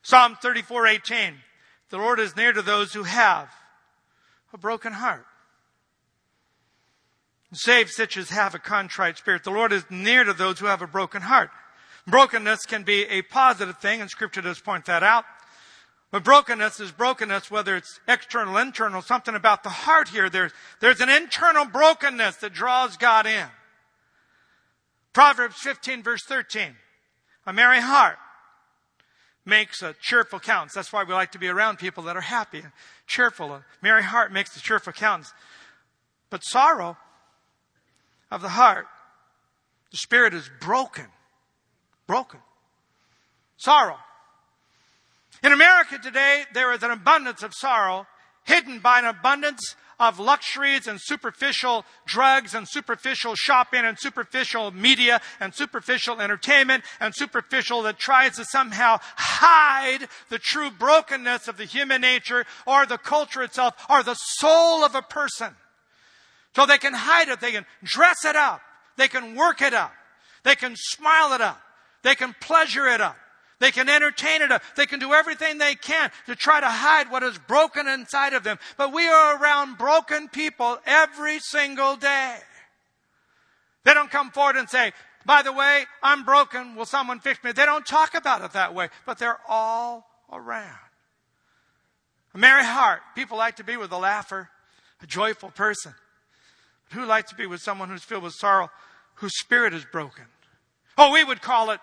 Psalm 0.03 0.37
34, 0.41 0.87
18. 0.87 1.35
The 1.91 1.99
Lord 1.99 2.21
is 2.21 2.37
near 2.37 2.53
to 2.53 2.63
those 2.63 2.93
who 2.93 3.03
have 3.03 3.51
a 4.53 4.59
broken 4.59 4.93
heart. 4.93 5.27
Save 7.53 7.91
such 7.91 8.17
as 8.17 8.31
have 8.31 8.55
a 8.55 8.61
contrite 8.61 9.19
spirit. 9.19 9.43
The 9.43 9.51
Lord 9.51 9.73
is 9.73 9.83
near 9.91 10.23
to 10.23 10.33
those 10.33 10.61
who 10.61 10.67
have 10.67 10.83
a 10.83 10.87
broken 10.87 11.23
heart. 11.23 11.51
Brokenness 12.07 12.67
can 12.67 12.85
be 12.85 13.05
a 13.05 13.23
positive 13.23 13.79
thing, 13.79 14.01
and 14.01 14.09
scripture 14.09 14.43
does 14.43 14.61
point 14.61 14.85
that 14.87 15.03
out. 15.03 15.25
But 16.13 16.23
brokenness 16.23 16.79
is 16.79 16.93
brokenness, 16.93 17.51
whether 17.51 17.77
it's 17.77 17.99
external, 18.07 18.57
internal, 18.57 19.03
something 19.03 19.35
about 19.35 19.65
the 19.65 19.71
heart 19.71 20.09
here. 20.09 20.31
There's, 20.31 20.53
there's 20.81 21.01
an 21.01 21.09
internal 21.09 21.65
brokenness 21.65 22.37
that 22.37 22.53
draws 22.53 22.97
God 22.97 23.27
in. 23.27 23.47
Proverbs 25.13 25.57
15 25.57 26.03
verse 26.03 26.23
13. 26.25 26.77
A 27.47 27.53
merry 27.53 27.81
heart 27.81 28.19
makes 29.45 29.83
a 29.83 29.95
cheerful 30.01 30.39
countenance. 30.39 30.75
That's 30.75 30.93
why 30.93 31.05
we 31.05 31.13
like 31.13 31.33
to 31.33 31.39
be 31.39 31.49
around 31.49 31.79
people 31.79 32.05
that 32.05 32.17
are 32.17 32.21
happy 32.21 32.61
and 32.61 32.73
cheerful. 33.07 33.53
A 33.53 33.65
merry 33.83 34.03
heart 34.03 34.33
makes 34.33 34.57
a 34.57 34.61
cheerful 34.61 34.93
countenance. 34.93 35.33
But 36.31 36.45
sorrow 36.45 36.97
of 38.31 38.43
the 38.43 38.51
heart, 38.51 38.87
the 39.91 39.97
spirit 39.97 40.35
is 40.35 40.51
broken 40.61 41.07
broken. 42.07 42.41
Sorrow. 43.57 43.99
In 45.43 45.53
America 45.53 45.99
today, 45.99 46.45
there 46.55 46.73
is 46.73 46.83
an 46.83 46.91
abundance 46.91 47.43
of 47.43 47.55
sorrow 47.55 48.07
hidden 48.45 48.79
by 48.79 48.99
an 48.99 49.05
abundance 49.05 49.75
of 49.99 50.19
luxuries 50.19 50.87
and 50.87 51.01
superficial 51.01 51.85
drugs 52.07 52.55
and 52.55 52.69
superficial 52.69 53.35
shopping 53.35 53.85
and 53.85 53.99
superficial 53.99 54.71
media 54.71 55.21
and 55.41 55.55
superficial 55.55 56.21
entertainment 56.21 56.85
and 57.01 57.15
superficial 57.15 57.83
that 57.83 57.99
tries 57.99 58.37
to 58.37 58.45
somehow 58.45 58.99
hide 59.17 60.07
the 60.29 60.39
true 60.39 60.71
brokenness 60.71 61.49
of 61.49 61.57
the 61.57 61.65
human 61.65 62.03
nature 62.03 62.45
or 62.67 62.85
the 62.85 62.99
culture 62.99 63.43
itself 63.43 63.75
or 63.89 64.03
the 64.03 64.15
soul 64.15 64.85
of 64.85 64.95
a 64.95 65.03
person. 65.03 65.55
So 66.55 66.67
they 66.67 66.79
can 66.79 66.95
hide 66.95 67.29
it. 67.29 67.41
They 67.41 67.53
can 67.53 67.67
dress 67.83 68.25
it 68.25 68.37
up. 68.37 68.61
They 68.97 69.09
can 69.09 69.35
work 69.35 69.63
it 69.63 69.75
up. 69.75 69.93
They 70.43 70.57
can 70.57 70.75
smile 70.77 71.33
it 71.33 71.41
up. 71.41 71.61
They 72.07 72.15
can 72.15 72.37
pleasure 72.41 72.87
it 72.87 73.01
up. 73.01 73.17
They 73.59 73.73
can 73.73 73.89
entertain 73.89 74.41
it 74.41 74.53
up. 74.53 74.63
They 74.77 74.87
can 74.87 75.01
do 75.01 75.13
everything 75.13 75.59
they 75.59 75.75
can 75.75 76.13
to 76.27 76.37
try 76.37 76.61
to 76.61 76.69
hide 76.69 77.11
what 77.11 77.25
is 77.25 77.37
broken 77.37 77.89
inside 77.89 78.33
of 78.33 78.45
them. 78.45 78.61
But 78.77 78.93
we 78.93 79.09
are 79.09 79.43
around 79.43 79.77
broken 79.77 80.29
people 80.29 80.79
every 80.87 81.41
single 81.41 81.97
day. 81.97 82.37
They 83.83 83.93
don't 83.93 84.09
come 84.09 84.31
forward 84.31 84.55
and 84.55 84.71
say, 84.71 84.93
by 85.25 85.43
the 85.43 85.53
way, 85.53 85.83
I'm 86.01 86.23
broken. 86.23 86.77
Will 86.77 86.85
someone 86.85 87.19
fix 87.19 87.43
me? 87.43 87.51
They 87.51 87.67
don't 87.67 87.85
talk 87.85 88.15
about 88.15 88.45
it 88.45 88.53
that 88.53 88.73
way, 88.73 88.89
but 89.05 89.19
they're 89.19 89.41
all 89.49 90.07
around. 90.33 90.79
A 92.35 92.39
merry 92.39 92.65
heart. 92.65 93.01
People 93.17 93.37
like 93.37 93.57
to 93.57 93.65
be 93.65 93.77
with 93.77 93.91
a 93.91 93.99
laugher, 93.99 94.49
a 95.03 95.07
joyful 95.09 95.51
person. 95.51 95.93
But 96.89 97.01
who 97.01 97.05
likes 97.05 97.31
to 97.31 97.37
be 97.37 97.47
with 97.47 97.63
someone 97.63 97.89
who's 97.89 98.05
filled 98.05 98.23
with 98.23 98.35
sorrow, 98.35 98.71
whose 99.15 99.37
spirit 99.37 99.75
is 99.75 99.85
broken? 99.91 100.27
Oh, 100.97 101.13
we 101.13 101.25
would 101.25 101.43
call 101.43 101.73
it, 101.73 101.81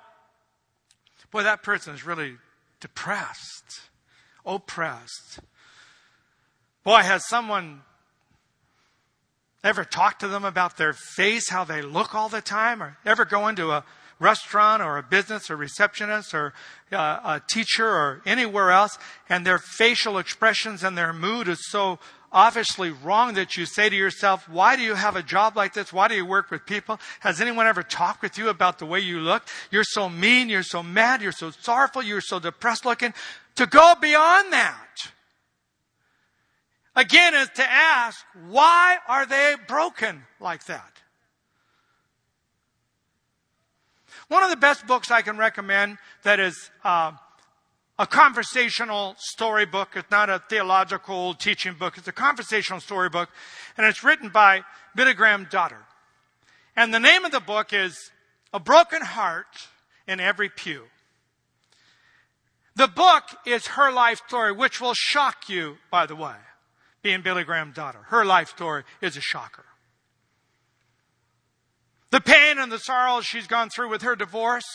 boy, 1.34 1.44
that 1.44 1.64
person 1.64 1.96
is 1.96 2.06
really 2.06 2.36
depressed, 2.80 3.82
oppressed. 4.46 5.40
Boy, 6.84 7.00
has 7.00 7.28
someone 7.28 7.82
ever 9.64 9.84
talked 9.84 10.20
to 10.20 10.28
them 10.28 10.46
about 10.46 10.78
their 10.78 10.94
face, 10.94 11.50
how 11.50 11.64
they 11.64 11.82
look 11.82 12.14
all 12.14 12.30
the 12.30 12.40
time, 12.40 12.84
or 12.84 12.98
ever 13.04 13.26
go 13.26 13.48
into 13.48 13.72
a 13.72 13.84
restaurant 14.20 14.84
or 14.84 15.00
a 15.00 15.04
business 15.04 15.50
or 15.50 15.56
receptionist 15.56 16.36
or 16.36 16.54
uh, 16.92 17.20
a 17.26 17.42
teacher 17.48 17.88
or 17.88 18.22
anywhere 18.28 18.70
else, 18.70 19.00
and 19.28 19.44
their 19.44 19.58
facial 19.58 20.20
expressions 20.20 20.84
and 20.84 20.96
their 20.96 21.14
mood 21.14 21.48
is 21.48 21.60
so 21.70 21.98
obviously 22.34 22.90
wrong 22.90 23.36
that 23.36 23.56
you 23.56 23.66
say 23.66 23.88
to 23.88 23.96
yourself, 23.96 24.50
why 24.50 24.76
do 24.76 24.82
you 24.82 24.96
have 24.96 25.16
a 25.16 25.24
job 25.24 25.56
like 25.56 25.74
this? 25.74 25.94
Why 25.94 26.08
do 26.08 26.16
you 26.16 26.26
work 26.26 26.52
with 26.52 26.66
people? 26.66 27.00
Has 27.20 27.40
anyone 27.40 27.68
ever 27.68 27.84
talked 27.84 28.22
with 28.22 28.38
you 28.38 28.50
about 28.50 28.80
the 28.80 28.86
way 28.86 29.00
you 29.00 29.20
look? 29.20 29.44
You're 29.72 29.84
so 29.84 30.10
mean. 30.10 30.50
You're 30.50 30.64
so 30.64 30.82
mad. 30.82 31.22
You're 31.22 31.32
so 31.32 31.52
sorrowful. 31.52 32.02
You're 32.02 32.22
so 32.22 32.40
depressed 32.40 32.86
looking. 32.86 33.14
To 33.56 33.68
go 33.68 33.94
beyond 34.02 34.52
that. 34.52 35.12
again 36.96 37.36
is 37.36 37.50
to 37.56 37.64
ask, 37.64 38.26
why 38.50 38.98
are 39.08 39.26
they 39.26 39.56
broken 39.68 40.24
like 40.40 40.66
that? 40.66 40.94
One 44.28 44.44
of 44.44 44.50
the 44.50 44.58
best 44.58 44.88
books 44.88 45.12
I 45.12 45.22
can 45.22 45.38
recommend 45.38 45.98
that 46.24 46.40
is 46.40 46.72
uh, 46.84 47.12
a 48.00 48.08
conversational 48.08 49.16
storybook. 49.18 49.90
It's 49.96 50.10
not 50.10 50.30
a 50.30 50.42
theological 50.50 51.34
teaching 51.36 51.74
book. 51.74 51.98
It's 51.98 52.08
a 52.08 52.14
conversational 52.14 52.80
storybook, 52.80 53.30
and 53.78 53.86
it's 53.86 54.04
written 54.04 54.30
by 54.30 54.64
Billy 54.96 55.14
Graham 55.14 55.48
Daughter. 55.50 55.86
And 56.76 56.94
the 56.94 57.00
name 57.00 57.24
of 57.24 57.32
the 57.32 57.40
book 57.40 57.72
is 57.72 58.12
A 58.52 58.60
Broken 58.60 59.02
Heart 59.02 59.70
in 60.08 60.20
Every 60.20 60.50
Pew. 60.50 60.84
The 62.76 62.88
book 62.88 63.24
is 63.46 63.68
her 63.68 63.92
life 63.92 64.20
story, 64.28 64.52
which 64.52 64.82
will 64.82 64.96
shock 64.96 65.48
you, 65.48 65.78
by 65.92 66.08
the 66.08 66.16
way, 66.16 66.36
being 67.04 67.22
Billy 67.22 67.44
Graham's 67.44 67.76
daughter. 67.76 68.00
Her 68.08 68.26
life 68.26 68.50
story 68.50 68.84
is 69.02 69.16
a 69.16 69.22
shocker. 69.22 69.66
The 72.10 72.22
pain 72.22 72.58
and 72.58 72.72
the 72.72 72.80
sorrows 72.80 73.26
she's 73.26 73.46
gone 73.46 73.70
through 73.70 73.90
with 73.90 74.02
her 74.02 74.16
divorce, 74.16 74.66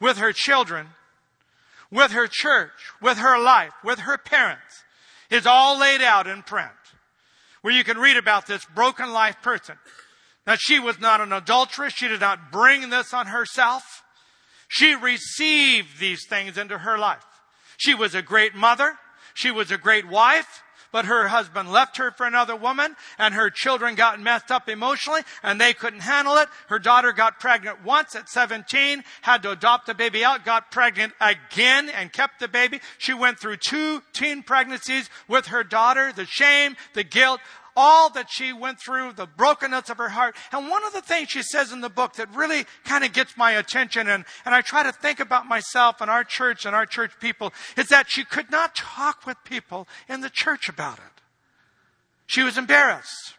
with 0.00 0.18
her 0.18 0.32
children, 0.32 0.88
with 1.90 2.12
her 2.12 2.28
church, 2.30 2.70
with 3.00 3.18
her 3.18 3.38
life, 3.38 3.72
with 3.82 4.00
her 4.00 4.18
parents, 4.18 4.84
is 5.30 5.46
all 5.46 5.78
laid 5.78 6.02
out 6.02 6.26
in 6.26 6.42
print. 6.42 6.70
Where 7.62 7.74
you 7.74 7.84
can 7.84 7.98
read 7.98 8.16
about 8.16 8.46
this 8.46 8.64
broken 8.74 9.12
life 9.12 9.36
person. 9.42 9.76
Now 10.46 10.56
she 10.56 10.78
was 10.78 11.00
not 11.00 11.20
an 11.20 11.32
adulteress. 11.32 11.94
She 11.94 12.08
did 12.08 12.20
not 12.20 12.52
bring 12.52 12.90
this 12.90 13.12
on 13.12 13.26
herself. 13.26 14.02
She 14.68 14.94
received 14.94 15.98
these 15.98 16.26
things 16.28 16.56
into 16.56 16.78
her 16.78 16.98
life. 16.98 17.24
She 17.76 17.94
was 17.94 18.14
a 18.14 18.22
great 18.22 18.54
mother. 18.54 18.94
She 19.34 19.50
was 19.50 19.70
a 19.70 19.78
great 19.78 20.08
wife 20.08 20.62
but 20.92 21.04
her 21.04 21.28
husband 21.28 21.70
left 21.70 21.96
her 21.96 22.10
for 22.10 22.26
another 22.26 22.56
woman 22.56 22.96
and 23.18 23.34
her 23.34 23.50
children 23.50 23.94
got 23.94 24.20
messed 24.20 24.50
up 24.50 24.68
emotionally 24.68 25.22
and 25.42 25.60
they 25.60 25.72
couldn't 25.72 26.00
handle 26.00 26.36
it. 26.36 26.48
Her 26.68 26.78
daughter 26.78 27.12
got 27.12 27.40
pregnant 27.40 27.84
once 27.84 28.14
at 28.14 28.28
17, 28.28 29.04
had 29.22 29.42
to 29.42 29.50
adopt 29.50 29.86
the 29.86 29.94
baby 29.94 30.24
out, 30.24 30.44
got 30.44 30.70
pregnant 30.70 31.12
again 31.20 31.88
and 31.88 32.12
kept 32.12 32.40
the 32.40 32.48
baby. 32.48 32.80
She 32.98 33.14
went 33.14 33.38
through 33.38 33.58
two 33.58 34.02
teen 34.12 34.42
pregnancies 34.42 35.10
with 35.28 35.46
her 35.46 35.64
daughter, 35.64 36.12
the 36.12 36.26
shame, 36.26 36.76
the 36.94 37.04
guilt, 37.04 37.40
all 37.80 38.10
that 38.10 38.28
she 38.28 38.52
went 38.52 38.80
through, 38.80 39.12
the 39.12 39.26
brokenness 39.26 39.88
of 39.88 39.98
her 39.98 40.08
heart. 40.08 40.34
And 40.50 40.68
one 40.68 40.84
of 40.84 40.92
the 40.92 41.00
things 41.00 41.30
she 41.30 41.42
says 41.42 41.70
in 41.70 41.80
the 41.80 41.88
book 41.88 42.14
that 42.14 42.34
really 42.34 42.64
kind 42.84 43.04
of 43.04 43.12
gets 43.12 43.36
my 43.36 43.52
attention 43.52 44.08
and, 44.08 44.24
and 44.44 44.52
I 44.52 44.62
try 44.62 44.82
to 44.82 44.90
think 44.90 45.20
about 45.20 45.46
myself 45.46 46.00
and 46.00 46.10
our 46.10 46.24
church 46.24 46.66
and 46.66 46.74
our 46.74 46.86
church 46.86 47.12
people 47.20 47.52
is 47.76 47.86
that 47.88 48.10
she 48.10 48.24
could 48.24 48.50
not 48.50 48.74
talk 48.74 49.24
with 49.24 49.36
people 49.44 49.86
in 50.08 50.22
the 50.22 50.28
church 50.28 50.68
about 50.68 50.98
it. 50.98 51.22
She 52.26 52.42
was 52.42 52.58
embarrassed. 52.58 53.34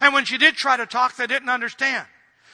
And 0.00 0.14
when 0.14 0.24
she 0.24 0.38
did 0.38 0.54
try 0.54 0.78
to 0.78 0.86
talk, 0.86 1.16
they 1.16 1.26
didn't 1.26 1.50
understand. 1.50 2.06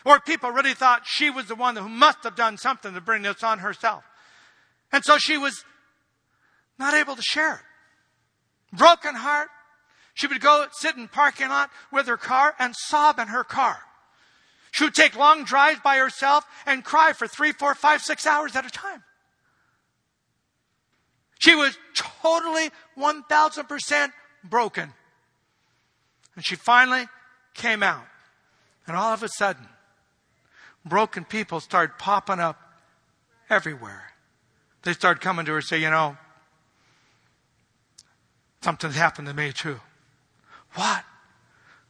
Or 0.05 0.19
people 0.19 0.51
really 0.51 0.75
thought 0.75 1.03
she 1.05 1.31
was 1.31 1.47
the 1.47 1.55
one 1.55 1.77
who 1.77 1.89
must 1.89 2.25
have 2.25 2.35
done 2.35 2.59
something 2.59 2.95
to 2.95 3.01
bring 3.01 3.23
this 3.23 3.45
on 3.45 3.61
herself. 3.61 4.03
And 4.91 5.05
so 5.05 5.19
she 5.19 5.39
was 5.39 5.65
not 6.81 6.95
able 6.95 7.15
to 7.15 7.23
share 7.23 7.55
it. 7.55 8.77
Broken 8.77 9.15
heart, 9.15 9.49
she 10.15 10.29
would 10.29 10.41
go 10.41 10.67
sit 10.73 10.97
in 10.97 11.09
parking 11.09 11.49
lot 11.49 11.71
with 11.93 12.07
her 12.07 12.17
car 12.17 12.55
and 12.59 12.75
sob 12.77 13.19
in 13.19 13.29
her 13.29 13.45
car. 13.45 13.79
She 14.71 14.85
would 14.85 14.95
take 14.95 15.17
long 15.17 15.45
drives 15.45 15.81
by 15.81 15.99
herself 15.99 16.45
and 16.67 16.85
cry 16.85 17.13
for 17.13 17.27
three, 17.29 17.53
four, 17.53 17.75
five, 17.75 18.01
six 18.01 18.27
hours 18.27 18.57
at 18.57 18.67
a 18.67 18.71
time. 18.71 19.03
She 21.39 21.55
was 21.55 21.77
totally 21.95 22.71
1000% 22.99 24.13
broken. 24.43 24.93
And 26.35 26.45
she 26.45 26.57
finally 26.57 27.07
came 27.55 27.83
out. 27.83 28.05
And 28.87 28.97
all 28.97 29.13
of 29.13 29.23
a 29.23 29.29
sudden, 29.29 29.69
broken 30.85 31.25
people 31.25 31.61
started 31.61 31.99
popping 31.99 32.41
up 32.41 32.59
everywhere. 33.51 34.13
They 34.83 34.93
started 34.93 35.21
coming 35.21 35.45
to 35.47 35.53
her 35.53 35.59
and 35.59 35.67
say, 35.67 35.81
you 35.81 35.91
know, 35.91 36.17
something's 38.63 38.97
happened 38.97 39.29
to 39.29 39.35
me 39.35 39.53
too. 39.53 39.81
What? 40.75 41.05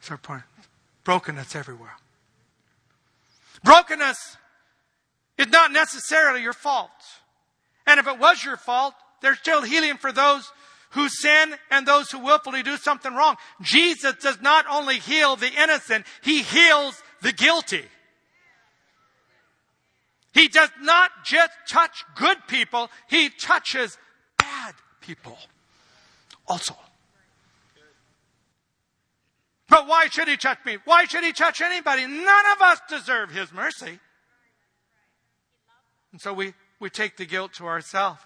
Third 0.00 0.22
point. 0.22 0.42
Brokenness 1.04 1.54
everywhere. 1.54 1.96
Brokenness 3.62 4.36
is 5.38 5.48
not 5.48 5.72
necessarily 5.72 6.42
your 6.42 6.52
fault. 6.52 6.90
And 7.86 7.98
if 7.98 8.06
it 8.06 8.18
was 8.18 8.44
your 8.44 8.56
fault, 8.56 8.94
there's 9.20 9.38
still 9.38 9.62
healing 9.62 9.96
for 9.96 10.12
those 10.12 10.50
who 10.90 11.08
sin 11.08 11.54
and 11.70 11.86
those 11.86 12.10
who 12.10 12.18
willfully 12.18 12.62
do 12.62 12.76
something 12.76 13.12
wrong. 13.14 13.36
Jesus 13.60 14.14
does 14.22 14.40
not 14.40 14.64
only 14.70 14.98
heal 14.98 15.36
the 15.36 15.50
innocent, 15.52 16.06
he 16.22 16.42
heals 16.42 17.02
the 17.20 17.32
guilty. 17.32 17.84
He 20.32 20.48
does 20.48 20.70
not 20.80 21.10
just 21.24 21.52
touch 21.68 22.04
good 22.16 22.38
people, 22.48 22.90
he 23.08 23.28
touches 23.30 23.98
bad 24.36 24.74
people 25.00 25.38
also. 26.46 26.74
But 29.68 29.86
why 29.86 30.08
should 30.08 30.28
he 30.28 30.36
touch 30.36 30.58
me? 30.66 30.78
Why 30.84 31.04
should 31.04 31.24
he 31.24 31.32
touch 31.32 31.60
anybody? 31.60 32.06
None 32.06 32.46
of 32.54 32.62
us 32.62 32.80
deserve 32.88 33.30
his 33.30 33.52
mercy. 33.52 33.98
And 36.12 36.20
so 36.20 36.32
we, 36.32 36.54
we 36.80 36.90
take 36.90 37.16
the 37.16 37.24
guilt 37.24 37.54
to 37.54 37.66
ourselves 37.66 38.20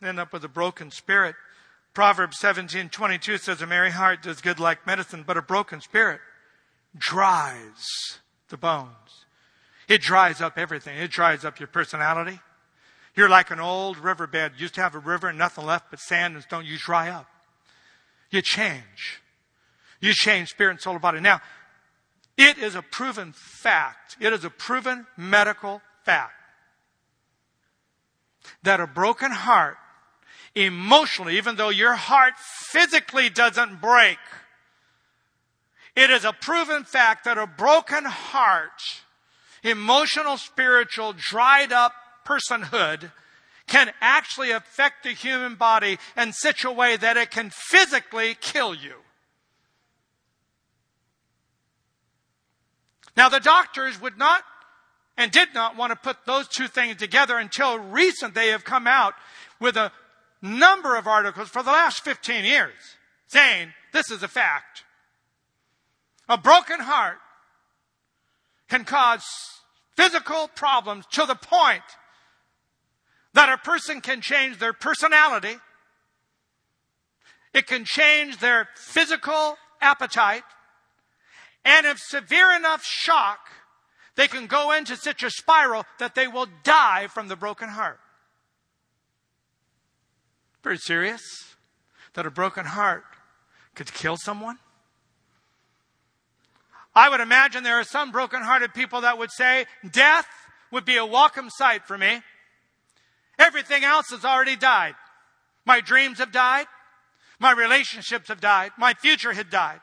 and 0.00 0.08
end 0.08 0.18
up 0.18 0.32
with 0.32 0.44
a 0.44 0.48
broken 0.48 0.90
spirit. 0.90 1.36
Proverbs 1.92 2.38
17, 2.38 2.88
22 2.88 3.38
says, 3.38 3.60
a 3.60 3.66
merry 3.66 3.90
heart 3.90 4.22
does 4.22 4.40
good 4.40 4.58
like 4.58 4.86
medicine, 4.86 5.24
but 5.26 5.36
a 5.36 5.42
broken 5.42 5.80
spirit 5.80 6.20
dries 6.96 8.18
the 8.48 8.56
bones. 8.56 9.26
It 9.88 10.00
dries 10.00 10.40
up 10.40 10.56
everything. 10.56 10.98
It 10.98 11.10
dries 11.10 11.44
up 11.44 11.58
your 11.58 11.66
personality. 11.66 12.40
You're 13.16 13.28
like 13.28 13.50
an 13.50 13.60
old 13.60 13.98
riverbed. 13.98 14.52
You 14.56 14.62
used 14.62 14.74
to 14.74 14.80
have 14.80 14.94
a 14.94 15.00
river 15.00 15.28
and 15.28 15.38
nothing 15.38 15.66
left 15.66 15.90
but 15.90 15.98
sand 16.00 16.34
and 16.34 16.44
stone. 16.44 16.64
You 16.64 16.78
dry 16.78 17.10
up. 17.10 17.26
You 18.30 18.40
change. 18.40 19.20
You 20.00 20.12
change 20.14 20.48
spirit 20.48 20.72
and 20.72 20.80
soul 20.80 20.94
and 20.94 21.02
body. 21.02 21.20
Now, 21.20 21.40
it 22.36 22.58
is 22.58 22.74
a 22.74 22.82
proven 22.82 23.32
fact. 23.32 24.16
It 24.20 24.32
is 24.32 24.44
a 24.44 24.50
proven 24.50 25.06
medical 25.16 25.82
fact 26.04 26.32
that 28.62 28.80
a 28.80 28.86
broken 28.86 29.30
heart, 29.30 29.76
emotionally, 30.54 31.36
even 31.36 31.56
though 31.56 31.68
your 31.68 31.94
heart 31.94 32.34
physically 32.38 33.28
doesn't 33.28 33.80
break, 33.80 34.18
it 35.96 36.10
is 36.10 36.24
a 36.24 36.32
proven 36.32 36.84
fact 36.84 37.24
that 37.24 37.36
a 37.36 37.46
broken 37.46 38.04
heart, 38.04 38.80
emotional, 39.62 40.38
spiritual, 40.38 41.14
dried 41.16 41.72
up 41.72 41.92
personhood 42.24 43.12
can 43.66 43.92
actually 44.00 44.50
affect 44.50 45.02
the 45.04 45.10
human 45.10 45.56
body 45.56 45.98
in 46.16 46.32
such 46.32 46.64
a 46.64 46.72
way 46.72 46.96
that 46.96 47.16
it 47.16 47.30
can 47.30 47.50
physically 47.50 48.36
kill 48.40 48.74
you. 48.74 48.94
Now, 53.20 53.28
the 53.28 53.38
doctors 53.38 54.00
would 54.00 54.16
not 54.16 54.44
and 55.18 55.30
did 55.30 55.52
not 55.52 55.76
want 55.76 55.90
to 55.90 55.96
put 55.96 56.24
those 56.24 56.48
two 56.48 56.68
things 56.68 56.96
together 56.96 57.36
until 57.36 57.78
recent. 57.78 58.34
They 58.34 58.48
have 58.48 58.64
come 58.64 58.86
out 58.86 59.12
with 59.60 59.76
a 59.76 59.92
number 60.40 60.96
of 60.96 61.06
articles 61.06 61.50
for 61.50 61.62
the 61.62 61.70
last 61.70 62.02
15 62.02 62.46
years 62.46 62.72
saying 63.26 63.74
this 63.92 64.10
is 64.10 64.22
a 64.22 64.28
fact. 64.28 64.84
A 66.30 66.38
broken 66.38 66.80
heart 66.80 67.18
can 68.70 68.86
cause 68.86 69.26
physical 69.94 70.48
problems 70.54 71.04
to 71.12 71.26
the 71.26 71.34
point 71.34 71.82
that 73.34 73.52
a 73.52 73.58
person 73.58 74.00
can 74.00 74.22
change 74.22 74.58
their 74.58 74.72
personality. 74.72 75.56
It 77.52 77.66
can 77.66 77.84
change 77.84 78.38
their 78.38 78.70
physical 78.76 79.58
appetite. 79.82 80.44
And 81.64 81.86
if 81.86 81.98
severe 81.98 82.52
enough 82.52 82.82
shock, 82.84 83.38
they 84.16 84.28
can 84.28 84.46
go 84.46 84.72
into 84.72 84.96
such 84.96 85.22
a 85.22 85.30
spiral 85.30 85.84
that 85.98 86.14
they 86.14 86.26
will 86.26 86.46
die 86.62 87.06
from 87.06 87.28
the 87.28 87.36
broken 87.36 87.68
heart. 87.68 88.00
Very 90.62 90.78
serious 90.78 91.22
that 92.14 92.26
a 92.26 92.30
broken 92.30 92.66
heart 92.66 93.04
could 93.74 93.92
kill 93.92 94.16
someone. 94.16 94.58
I 96.94 97.08
would 97.08 97.20
imagine 97.20 97.62
there 97.62 97.78
are 97.78 97.84
some 97.84 98.10
broken-hearted 98.10 98.74
people 98.74 99.02
that 99.02 99.16
would 99.16 99.30
say 99.30 99.66
death 99.90 100.26
would 100.72 100.84
be 100.84 100.96
a 100.96 101.06
welcome 101.06 101.48
sight 101.48 101.86
for 101.86 101.96
me. 101.96 102.20
Everything 103.38 103.84
else 103.84 104.10
has 104.10 104.24
already 104.24 104.56
died. 104.56 104.94
My 105.64 105.80
dreams 105.80 106.18
have 106.18 106.32
died. 106.32 106.66
My 107.38 107.52
relationships 107.52 108.28
have 108.28 108.40
died. 108.40 108.72
My 108.76 108.92
future 108.94 109.32
had 109.32 109.50
died. 109.50 109.80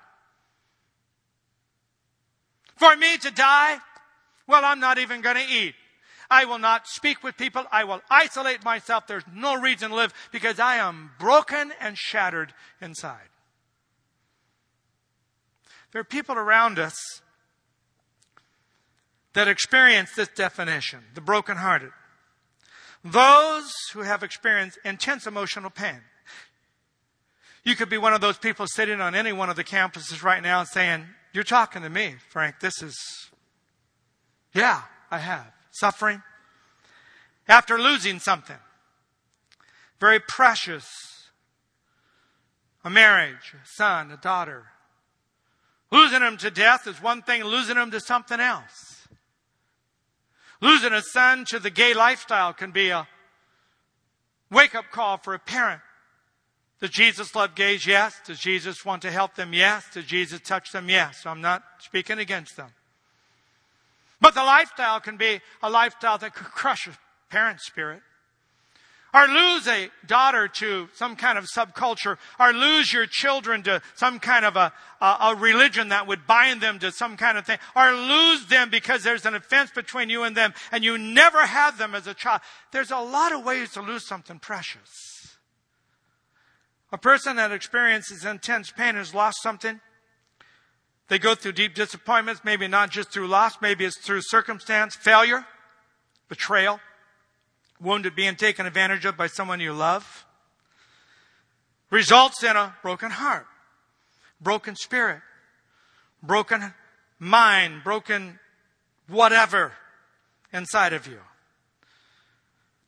For 2.78 2.96
me 2.96 3.18
to 3.18 3.32
die, 3.32 3.78
well, 4.48 4.64
I'm 4.64 4.80
not 4.80 4.98
even 4.98 5.22
going 5.22 5.36
to 5.36 5.54
eat. 5.54 5.76
I 6.30 6.46
will 6.46 6.60
not 6.60 6.88
speak 6.88 7.24
with 7.24 7.38
people. 7.38 7.66
I 7.72 7.84
will 7.84 8.02
isolate 8.10 8.64
myself. 8.64 9.08
There's 9.08 9.24
no 9.34 9.60
reason 9.60 9.90
to 9.90 9.96
live 9.96 10.14
because 10.32 10.60
I 10.60 10.76
am 10.76 11.12
broken 11.20 11.72
and 11.80 11.98
shattered 11.98 12.54
inside. 12.82 13.30
There 15.92 16.02
are 16.02 16.06
people 16.06 16.36
around 16.36 16.80
us 16.80 16.96
that 19.34 19.48
experience 19.48 20.12
this 20.16 20.30
definition 20.30 21.00
the 21.14 21.22
brokenhearted. 21.22 21.92
Those 23.04 23.72
who 23.94 24.02
have 24.02 24.22
experienced 24.22 24.80
intense 24.84 25.26
emotional 25.28 25.70
pain. 25.70 26.02
You 27.64 27.76
could 27.76 27.90
be 27.90 27.98
one 27.98 28.14
of 28.14 28.22
those 28.22 28.38
people 28.38 28.66
sitting 28.68 29.00
on 29.00 29.16
any 29.16 29.32
one 29.32 29.50
of 29.50 29.56
the 29.56 29.64
campuses 29.64 30.24
right 30.24 30.42
now 30.42 30.64
saying, 30.64 31.06
You're 31.38 31.44
talking 31.44 31.84
to 31.84 31.90
me, 31.92 32.16
Frank. 32.30 32.62
This 32.62 32.82
is, 32.82 32.98
yeah, 34.56 34.82
I 35.12 35.20
have. 35.20 35.46
Suffering. 35.70 36.24
After 37.48 37.78
losing 37.78 38.18
something 38.18 38.58
very 40.00 40.20
precious 40.20 40.88
a 42.84 42.90
marriage, 42.90 43.54
a 43.54 43.68
son, 43.76 44.10
a 44.10 44.18
daughter. 44.18 44.64
Losing 45.92 46.22
them 46.22 46.38
to 46.38 46.50
death 46.50 46.88
is 46.88 47.00
one 47.04 47.22
thing, 47.22 47.44
losing 47.44 47.76
them 47.76 47.92
to 47.92 48.00
something 48.00 48.40
else. 48.40 49.08
Losing 50.60 50.92
a 50.92 51.04
son 51.04 51.46
to 51.50 51.60
the 51.60 51.70
gay 51.70 51.94
lifestyle 51.94 52.52
can 52.52 52.72
be 52.72 52.90
a 52.90 53.08
wake 54.50 54.74
up 54.74 54.86
call 54.92 55.20
for 55.20 55.36
a 55.36 55.40
parent. 55.40 55.82
Does 56.80 56.92
Jesus 56.92 57.36
love 57.36 57.56
gays? 57.56 57.88
Yes. 57.88 58.20
Does 58.26 58.40
Jesus 58.40 58.86
want 58.86 59.02
to 59.02 59.12
help 59.12 59.36
them? 59.36 59.54
Yes. 59.54 59.86
Does 59.94 60.06
Jesus 60.06 60.40
touch 60.42 60.72
them? 60.72 60.90
Yes. 60.90 61.24
So 61.24 61.30
I'm 61.30 61.42
not 61.42 61.64
speaking 61.80 62.20
against 62.20 62.56
them. 62.56 62.70
But 64.22 64.36
the 64.36 64.44
lifestyle 64.44 65.00
can 65.00 65.18
be 65.18 65.42
a 65.62 65.70
lifestyle 65.70 66.18
that 66.20 66.36
could 66.36 66.48
crush 66.48 66.88
a 66.88 66.98
parent's 67.30 67.66
spirit. 67.66 68.02
Or 69.14 69.26
lose 69.26 69.68
a 69.68 69.90
daughter 70.06 70.48
to 70.48 70.90
some 70.94 71.16
kind 71.16 71.38
of 71.38 71.46
subculture, 71.46 72.18
or 72.40 72.52
lose 72.52 72.92
your 72.92 73.08
children 73.08 73.64
to 73.64 73.82
some 73.96 74.20
kind 74.20 74.46
of 74.46 74.58
a, 74.58 74.74
a, 75.02 75.18
a, 75.22 75.36
religion 75.36 75.90
that 75.90 76.08
would 76.08 76.28
bind 76.28 76.62
them 76.62 76.78
to 76.80 76.92
some 76.92 77.16
kind 77.16 77.38
of 77.38 77.46
thing, 77.46 77.58
or 77.76 77.94
lose 77.94 78.46
them 78.48 78.70
because 78.70 79.04
there's 79.04 79.26
an 79.26 79.34
offense 79.34 79.72
between 79.72 80.10
you 80.10 80.24
and 80.24 80.36
them 80.36 80.54
and 80.72 80.84
you 80.84 80.98
never 80.98 81.46
had 81.46 81.78
them 81.78 81.96
as 81.96 82.06
a 82.06 82.14
child. 82.14 82.42
There's 82.72 82.92
a 82.92 83.00
lot 83.00 83.32
of 83.32 83.46
ways 83.46 83.72
to 83.72 83.82
lose 83.82 84.06
something 84.06 84.40
precious. 84.40 85.37
A 86.92 86.98
person 86.98 87.36
that 87.36 87.52
experiences 87.52 88.24
intense 88.24 88.72
pain 88.72 88.96
has 88.96 89.14
lost 89.14 89.42
something. 89.42 89.82
They 91.10 91.20
go 91.20 91.36
through 91.36 91.54
deep 91.54 91.74
disappointments, 91.74 92.42
maybe 92.44 92.68
not 92.68 92.92
just 92.92 93.12
through 93.12 93.28
loss, 93.28 93.62
maybe 93.62 93.86
it's 93.86 94.00
through 94.00 94.22
circumstance, 94.24 94.96
failure, 94.96 95.46
betrayal 96.30 96.80
wounded, 97.80 98.16
being 98.16 98.36
taken 98.36 98.66
advantage 98.66 99.06
of 99.06 99.16
by 99.18 99.28
someone 99.28 99.60
you 99.60 99.74
love, 99.74 100.26
results 101.90 102.44
in 102.44 102.56
a 102.56 102.76
broken 102.82 103.12
heart, 103.12 103.46
broken 104.42 104.76
spirit, 104.76 105.22
broken 106.24 106.74
mind, 107.20 107.84
broken 107.84 108.40
whatever 109.08 109.74
inside 110.52 110.94
of 110.94 111.08
you. 111.08 111.20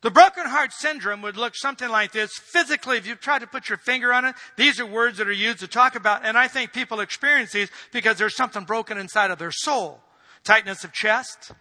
The 0.02 0.10
broken 0.10 0.46
heart 0.46 0.72
syndrome 0.72 1.20
would 1.22 1.36
look 1.36 1.54
something 1.54 1.88
like 1.88 2.12
this. 2.12 2.30
Physically, 2.32 2.96
if 2.96 3.06
you 3.06 3.14
try 3.16 3.38
to 3.38 3.46
put 3.46 3.68
your 3.68 3.76
finger 3.76 4.12
on 4.12 4.24
it, 4.24 4.34
these 4.56 4.80
are 4.80 4.86
words 4.86 5.18
that 5.18 5.28
are 5.28 5.32
used 5.32 5.60
to 5.60 5.68
talk 5.68 5.94
about, 5.94 6.24
and 6.24 6.38
I 6.38 6.48
think 6.48 6.72
people 6.72 7.00
experience 7.00 7.52
these 7.52 7.68
because 7.92 8.16
there's 8.16 8.36
something 8.36 8.64
broken 8.64 8.96
inside 8.96 9.30
of 9.30 9.38
their 9.38 9.52
soul. 9.52 10.00
Tightness 10.42 10.84
of 10.84 10.92
chest, 10.92 11.52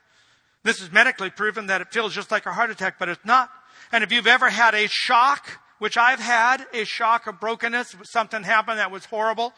this 0.63 0.81
is 0.81 0.91
medically 0.91 1.29
proven 1.29 1.67
that 1.67 1.81
it 1.81 1.91
feels 1.91 2.13
just 2.13 2.31
like 2.31 2.45
a 2.45 2.53
heart 2.53 2.69
attack, 2.69 2.95
but 2.97 3.09
it's 3.09 3.25
not. 3.25 3.49
And 3.91 4.03
if 4.03 4.11
you've 4.11 4.27
ever 4.27 4.49
had 4.49 4.73
a 4.73 4.87
shock, 4.87 5.59
which 5.79 5.97
I've 5.97 6.19
had, 6.19 6.65
a 6.73 6.85
shock 6.85 7.27
of 7.27 7.41
brokenness, 7.41 7.95
something 8.03 8.43
happened 8.43 8.79
that 8.79 8.91
was 8.91 9.05
horrible, 9.05 9.53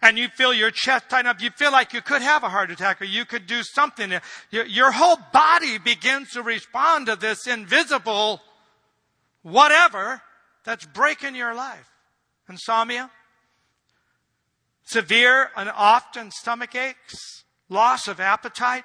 and 0.00 0.18
you 0.18 0.28
feel 0.28 0.52
your 0.52 0.70
chest 0.70 1.08
tighten 1.08 1.26
up, 1.26 1.40
you 1.40 1.50
feel 1.50 1.72
like 1.72 1.92
you 1.92 2.00
could 2.00 2.22
have 2.22 2.44
a 2.44 2.48
heart 2.48 2.70
attack 2.70 3.00
or 3.02 3.04
you 3.04 3.24
could 3.24 3.46
do 3.46 3.62
something. 3.62 4.12
Your, 4.50 4.64
your 4.66 4.92
whole 4.92 5.18
body 5.32 5.78
begins 5.78 6.30
to 6.30 6.42
respond 6.42 7.06
to 7.06 7.16
this 7.16 7.46
invisible 7.46 8.40
whatever 9.42 10.22
that's 10.64 10.86
breaking 10.86 11.34
your 11.34 11.54
life. 11.54 11.90
Insomnia, 12.48 13.10
severe 14.84 15.50
and 15.56 15.70
often 15.74 16.30
stomach 16.30 16.74
aches, 16.74 17.44
loss 17.68 18.08
of 18.08 18.20
appetite, 18.20 18.84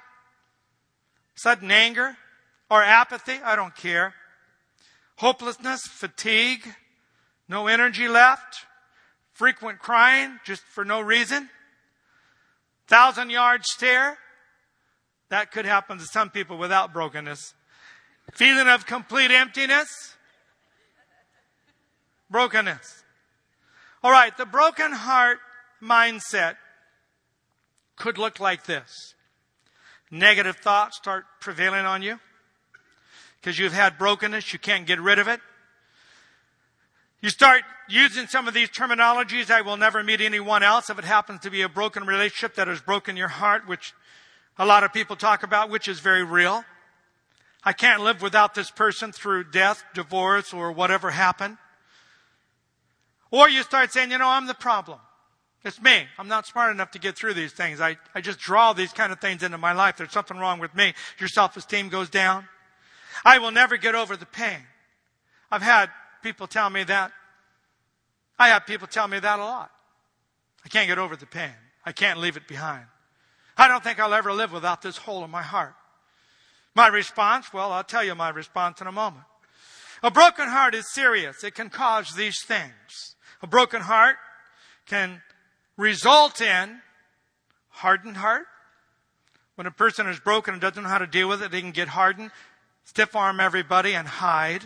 sudden 1.34 1.70
anger 1.70 2.16
or 2.70 2.82
apathy, 2.82 3.38
I 3.44 3.56
don't 3.56 3.74
care. 3.74 4.14
Hopelessness, 5.16 5.82
fatigue, 5.86 6.66
no 7.48 7.68
energy 7.68 8.08
left, 8.08 8.66
frequent 9.34 9.80
crying 9.80 10.38
just 10.44 10.62
for 10.62 10.84
no 10.84 11.00
reason, 11.00 11.50
thousand 12.86 13.30
yard 13.30 13.64
stare. 13.64 14.16
That 15.28 15.50
could 15.50 15.66
happen 15.66 15.98
to 15.98 16.04
some 16.04 16.30
people 16.30 16.56
without 16.56 16.92
brokenness. 16.92 17.54
Feeling 18.32 18.68
of 18.68 18.86
complete 18.86 19.30
emptiness, 19.30 20.14
brokenness. 22.30 23.02
All 24.02 24.10
right, 24.10 24.36
the 24.36 24.46
broken 24.46 24.92
heart 24.92 25.38
mindset 25.82 26.56
could 27.96 28.16
look 28.18 28.40
like 28.40 28.64
this 28.64 29.14
negative 30.10 30.56
thoughts 30.56 30.96
start 30.96 31.24
prevailing 31.40 31.84
on 31.84 32.00
you 32.02 32.20
because 33.40 33.58
you've 33.58 33.72
had 33.72 33.98
brokenness, 33.98 34.52
you 34.52 34.58
can't 34.58 34.86
get 34.86 35.00
rid 35.00 35.18
of 35.18 35.28
it. 35.28 35.40
You 37.24 37.30
start 37.30 37.62
using 37.88 38.26
some 38.26 38.48
of 38.48 38.52
these 38.52 38.68
terminologies. 38.68 39.50
I 39.50 39.62
will 39.62 39.78
never 39.78 40.04
meet 40.04 40.20
anyone 40.20 40.62
else 40.62 40.90
if 40.90 40.98
it 40.98 41.06
happens 41.06 41.40
to 41.40 41.50
be 41.50 41.62
a 41.62 41.70
broken 41.70 42.04
relationship 42.04 42.56
that 42.56 42.68
has 42.68 42.82
broken 42.82 43.16
your 43.16 43.28
heart, 43.28 43.66
which 43.66 43.94
a 44.58 44.66
lot 44.66 44.84
of 44.84 44.92
people 44.92 45.16
talk 45.16 45.42
about, 45.42 45.70
which 45.70 45.88
is 45.88 46.00
very 46.00 46.22
real. 46.22 46.66
I 47.64 47.72
can't 47.72 48.02
live 48.02 48.20
without 48.20 48.54
this 48.54 48.70
person 48.70 49.10
through 49.10 49.44
death, 49.44 49.82
divorce, 49.94 50.52
or 50.52 50.70
whatever 50.70 51.12
happened. 51.12 51.56
Or 53.30 53.48
you 53.48 53.62
start 53.62 53.90
saying, 53.90 54.10
you 54.10 54.18
know, 54.18 54.28
I'm 54.28 54.46
the 54.46 54.52
problem. 54.52 54.98
It's 55.64 55.80
me. 55.80 56.02
I'm 56.18 56.28
not 56.28 56.46
smart 56.46 56.72
enough 56.72 56.90
to 56.90 56.98
get 56.98 57.16
through 57.16 57.32
these 57.32 57.52
things. 57.52 57.80
I, 57.80 57.96
I 58.14 58.20
just 58.20 58.38
draw 58.38 58.74
these 58.74 58.92
kind 58.92 59.12
of 59.14 59.18
things 59.18 59.42
into 59.42 59.56
my 59.56 59.72
life. 59.72 59.96
There's 59.96 60.12
something 60.12 60.36
wrong 60.36 60.58
with 60.58 60.74
me. 60.74 60.92
Your 61.18 61.30
self-esteem 61.30 61.88
goes 61.88 62.10
down. 62.10 62.46
I 63.24 63.38
will 63.38 63.50
never 63.50 63.78
get 63.78 63.94
over 63.94 64.14
the 64.14 64.26
pain. 64.26 64.60
I've 65.50 65.62
had 65.62 65.88
people 66.24 66.46
tell 66.46 66.70
me 66.70 66.82
that. 66.84 67.12
I 68.38 68.48
have 68.48 68.66
people 68.66 68.88
tell 68.88 69.06
me 69.06 69.20
that 69.20 69.38
a 69.38 69.44
lot. 69.44 69.70
I 70.64 70.68
can't 70.68 70.88
get 70.88 70.98
over 70.98 71.14
the 71.14 71.26
pain. 71.26 71.54
I 71.84 71.92
can't 71.92 72.18
leave 72.18 72.38
it 72.38 72.48
behind. 72.48 72.86
I 73.58 73.68
don't 73.68 73.84
think 73.84 74.00
I'll 74.00 74.14
ever 74.14 74.32
live 74.32 74.50
without 74.50 74.80
this 74.80 74.96
hole 74.96 75.22
in 75.22 75.30
my 75.30 75.42
heart. 75.42 75.74
My 76.74 76.88
response, 76.88 77.52
well, 77.52 77.70
I'll 77.70 77.84
tell 77.84 78.02
you 78.02 78.14
my 78.14 78.30
response 78.30 78.80
in 78.80 78.86
a 78.86 78.92
moment. 78.92 79.26
A 80.02 80.10
broken 80.10 80.48
heart 80.48 80.74
is 80.74 80.92
serious. 80.92 81.44
It 81.44 81.54
can 81.54 81.68
cause 81.68 82.14
these 82.14 82.42
things. 82.42 83.14
A 83.42 83.46
broken 83.46 83.82
heart 83.82 84.16
can 84.86 85.20
result 85.76 86.40
in 86.40 86.80
hardened 87.68 88.16
heart. 88.16 88.46
When 89.56 89.66
a 89.66 89.70
person 89.70 90.08
is 90.08 90.18
broken 90.18 90.54
and 90.54 90.60
doesn't 90.60 90.82
know 90.82 90.88
how 90.88 90.98
to 90.98 91.06
deal 91.06 91.28
with 91.28 91.42
it, 91.42 91.52
they 91.52 91.60
can 91.60 91.70
get 91.70 91.88
hardened, 91.88 92.30
stiff 92.84 93.14
arm 93.14 93.40
everybody 93.40 93.94
and 93.94 94.08
hide. 94.08 94.64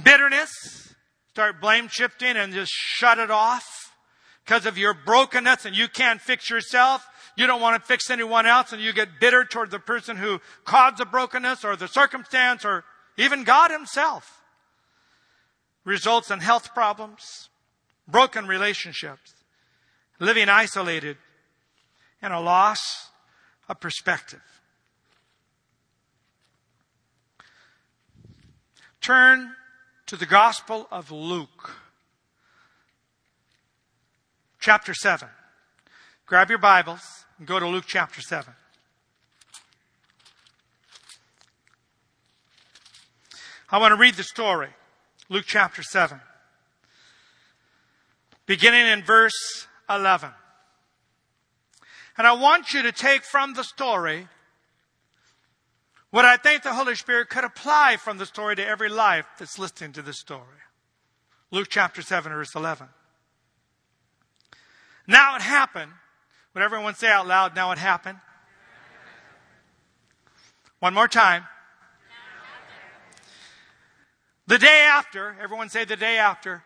Bitterness, 0.00 0.94
start 1.30 1.60
blame 1.60 1.88
shifting 1.88 2.36
and 2.36 2.52
just 2.52 2.72
shut 2.72 3.18
it 3.18 3.30
off 3.30 3.92
because 4.44 4.64
of 4.64 4.78
your 4.78 4.94
brokenness 4.94 5.64
and 5.66 5.76
you 5.76 5.88
can't 5.88 6.20
fix 6.20 6.48
yourself. 6.48 7.06
You 7.36 7.46
don't 7.46 7.60
want 7.60 7.80
to 7.80 7.86
fix 7.86 8.10
anyone 8.10 8.46
else 8.46 8.72
and 8.72 8.82
you 8.82 8.92
get 8.92 9.20
bitter 9.20 9.44
toward 9.44 9.70
the 9.70 9.78
person 9.78 10.16
who 10.16 10.40
caused 10.64 10.98
the 10.98 11.04
brokenness 11.04 11.64
or 11.64 11.76
the 11.76 11.88
circumstance 11.88 12.64
or 12.64 12.84
even 13.16 13.44
God 13.44 13.70
himself. 13.70 14.42
Results 15.84 16.30
in 16.30 16.40
health 16.40 16.72
problems, 16.74 17.50
broken 18.08 18.46
relationships, 18.46 19.34
living 20.18 20.48
isolated, 20.48 21.16
and 22.22 22.32
a 22.32 22.40
loss 22.40 23.10
of 23.68 23.80
perspective. 23.80 24.40
Turn 29.00 29.56
to 30.12 30.18
the 30.18 30.26
Gospel 30.26 30.86
of 30.90 31.10
Luke, 31.10 31.70
chapter 34.60 34.92
7. 34.92 35.26
Grab 36.26 36.50
your 36.50 36.58
Bibles 36.58 37.24
and 37.38 37.48
go 37.48 37.58
to 37.58 37.66
Luke 37.66 37.86
chapter 37.86 38.20
7. 38.20 38.52
I 43.70 43.78
want 43.78 43.92
to 43.92 43.96
read 43.96 44.16
the 44.16 44.22
story. 44.22 44.68
Luke 45.30 45.46
chapter 45.46 45.82
7 45.82 46.20
beginning 48.44 48.88
in 48.88 49.02
verse 49.02 49.66
11. 49.88 50.28
And 52.18 52.26
I 52.26 52.34
want 52.34 52.74
you 52.74 52.82
to 52.82 52.92
take 52.92 53.24
from 53.24 53.54
the 53.54 53.64
story 53.64 54.28
what 56.12 56.26
I 56.26 56.36
think 56.36 56.62
the 56.62 56.74
Holy 56.74 56.94
Spirit 56.94 57.30
could 57.30 57.42
apply 57.42 57.96
from 57.96 58.18
the 58.18 58.26
story 58.26 58.54
to 58.54 58.64
every 58.64 58.90
life 58.90 59.24
that's 59.38 59.58
listening 59.58 59.92
to 59.94 60.02
this 60.02 60.18
story. 60.18 60.60
Luke 61.50 61.68
chapter 61.70 62.02
7, 62.02 62.30
verse 62.30 62.54
11. 62.54 62.86
Now 65.06 65.36
it 65.36 65.42
happened. 65.42 65.90
Would 66.52 66.62
everyone 66.62 66.94
say 66.94 67.08
out 67.08 67.26
loud, 67.26 67.56
now 67.56 67.72
it 67.72 67.78
happened? 67.78 68.18
One 70.80 70.92
more 70.92 71.08
time. 71.08 71.44
The 74.46 74.58
day 74.58 74.86
after, 74.86 75.34
everyone 75.40 75.70
say 75.70 75.86
the 75.86 75.96
day 75.96 76.18
after, 76.18 76.62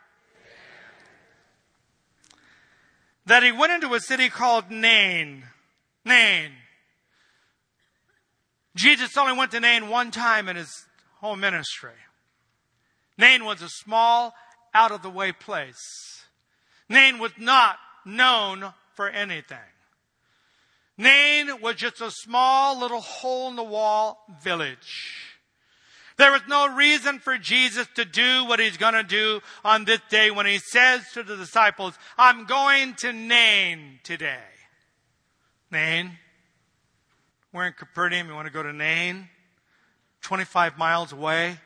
that 3.27 3.45
he 3.45 3.53
went 3.53 3.73
into 3.73 3.95
a 3.95 4.01
city 4.01 4.29
called 4.29 4.73
Nain. 4.73 5.45
Nain. 6.05 6.51
Jesus 8.77 9.17
only 9.17 9.37
went 9.37 9.51
to 9.53 9.61
Nain 9.61 9.89
one 9.89 10.11
time 10.11 10.49
in 10.49 10.57
his 10.57 10.87
whole 11.21 11.35
ministry. 11.35 11.91
Nain 13.19 13.45
was 13.45 13.63
a 13.63 13.69
small, 13.69 14.35
out 14.75 14.93
of 14.93 15.03
the 15.03 15.11
way 15.11 15.33
place. 15.33 16.25
Nain 16.89 17.19
was 17.19 17.33
not 17.39 17.79
known 18.05 18.73
for 18.95 19.09
anything. 19.09 19.59
Nain 20.99 21.61
was 21.61 21.77
just 21.77 22.01
a 22.01 22.11
small 22.11 22.79
little 22.79 23.01
hole 23.01 23.49
in 23.49 23.57
the 23.57 23.65
wall 23.65 24.19
village. 24.43 25.25
There 26.19 26.33
was 26.33 26.43
no 26.49 26.75
reason 26.75 27.19
for 27.19 27.37
Jesus 27.37 27.87
to 27.95 28.05
do 28.05 28.45
what 28.47 28.61
he's 28.61 28.79
going 28.79 28.95
to 28.95 29.03
do 29.03 29.41
on 29.65 29.85
this 29.85 30.01
day 30.09 30.31
when 30.31 30.47
he 30.47 30.59
says 30.59 31.03
to 31.13 31.23
the 31.23 31.37
disciples, 31.37 31.95
I'm 32.17 32.47
going 32.47 32.95
to 32.97 33.13
Nain 33.13 34.01
today. 34.03 34.39
Nain? 35.71 36.19
We're 37.53 37.67
in 37.67 37.73
Capernaum. 37.73 38.29
You 38.29 38.35
want 38.35 38.47
to 38.47 38.53
go 38.53 38.63
to 38.63 38.73
Nain? 38.73 39.29
25 40.23 40.77
miles 40.77 41.13
away. 41.13 41.59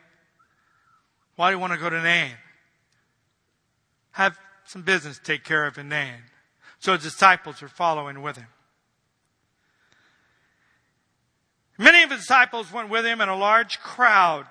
Why 1.37 1.51
do 1.51 1.57
you 1.57 1.61
want 1.61 1.73
to 1.73 1.79
go 1.79 1.89
to 1.89 2.03
Nain? 2.03 2.33
Have 4.13 4.39
some 4.65 4.83
business 4.83 5.19
to 5.19 5.25
take 5.25 5.45
care 5.45 5.67
of 5.67 5.79
in 5.79 5.89
Nain. 5.89 6.23
So 6.79 6.93
his 6.93 7.03
disciples 7.03 7.63
are 7.63 7.69
following 7.69 8.23
with 8.23 8.37
him. 8.37 8.47
Many 11.79 12.03
of 12.03 12.11
his 12.11 12.21
disciples 12.21 12.71
went 12.71 12.91
with 12.91 13.07
him 13.07 13.23
and 13.23 13.31
a 13.31 13.35
large 13.35 13.81
crowd 13.81 14.47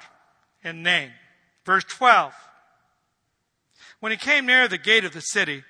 in 0.64 0.82
Nain. 0.82 1.12
Verse 1.64 1.84
12. 1.84 2.34
When 4.00 4.12
he 4.12 4.18
came 4.18 4.48
near 4.48 4.68
the 4.68 4.80
gate 4.80 5.04
of 5.04 5.14
the 5.14 5.22
city, 5.22 5.64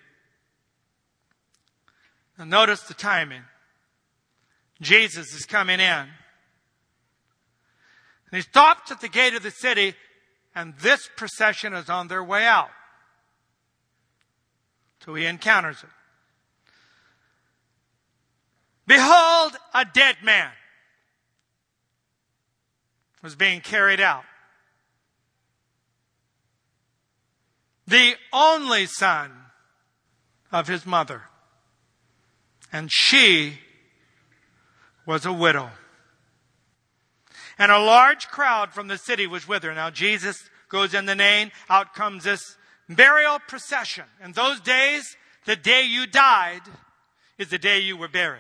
notice 2.38 2.84
the 2.84 2.94
timing. 2.94 3.42
Jesus 4.82 5.34
is 5.34 5.46
coming 5.46 5.80
in. 5.80 6.08
And 8.32 8.38
he 8.38 8.42
stops 8.42 8.92
at 8.92 9.02
the 9.02 9.10
gate 9.10 9.34
of 9.34 9.44
the 9.44 9.52
city, 9.52 9.96
and 10.56 10.74
this 10.78 11.10
procession 11.16 11.74
is 11.74 11.90
on 11.90 12.08
their 12.08 12.24
way 12.24 12.46
out. 12.46 12.70
So 15.04 15.16
he 15.16 15.26
encounters 15.26 15.82
it. 15.82 15.90
Behold, 18.86 19.54
a 19.74 19.86
dead 19.86 20.18
man 20.24 20.52
was 23.22 23.36
being 23.36 23.62
carried 23.62 24.00
out. 24.00 24.24
The 27.88 28.14
only 28.32 28.86
son 28.86 29.32
of 30.52 30.68
his 30.68 30.86
mother. 30.86 31.24
And 32.72 32.90
she 32.92 33.60
was 35.10 35.26
a 35.26 35.34
widow. 35.34 35.72
And 37.58 37.72
a 37.72 37.80
large 37.80 38.28
crowd 38.28 38.74
from 38.74 38.88
the 38.88 38.98
city 38.98 39.26
was 39.26 39.48
with 39.48 39.64
her. 39.64 39.74
Now 39.74 39.90
Jesus 39.90 40.38
goes 40.70 40.94
in 40.94 41.08
the 41.08 41.16
name, 41.16 41.50
Out 41.68 41.96
comes 41.96 42.26
this 42.26 42.56
burial 42.88 43.40
procession. 43.40 44.04
In 44.24 44.34
those 44.34 44.60
days, 44.62 45.18
the 45.46 45.56
day 45.56 45.82
you 45.82 46.06
died 46.06 46.62
is 47.40 47.50
the 47.50 47.58
day 47.58 47.80
you 47.80 47.98
were 47.98 48.08
buried. 48.08 48.40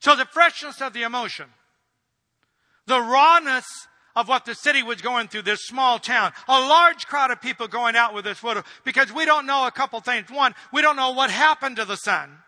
So 0.00 0.16
the 0.16 0.24
freshness 0.24 0.82
of 0.82 0.92
the 0.92 1.02
emotion, 1.02 1.46
the 2.86 3.00
rawness 3.00 3.64
of 4.16 4.26
what 4.26 4.46
the 4.46 4.56
city 4.56 4.82
was 4.82 5.00
going 5.00 5.28
through, 5.28 5.42
this 5.42 5.66
small 5.66 6.00
town. 6.00 6.32
A 6.48 6.58
large 6.58 7.06
crowd 7.06 7.30
of 7.30 7.40
people 7.40 7.68
going 7.68 7.94
out 7.94 8.12
with 8.12 8.24
this 8.24 8.42
widow 8.42 8.64
because 8.82 9.12
we 9.12 9.24
don't 9.24 9.46
know 9.46 9.68
a 9.68 9.70
couple 9.70 10.00
things. 10.00 10.28
One, 10.32 10.52
we 10.72 10.82
don't 10.82 10.96
know 10.96 11.12
what 11.12 11.30
happened 11.30 11.76
to 11.76 11.84
the 11.84 11.96
son. 11.96 12.38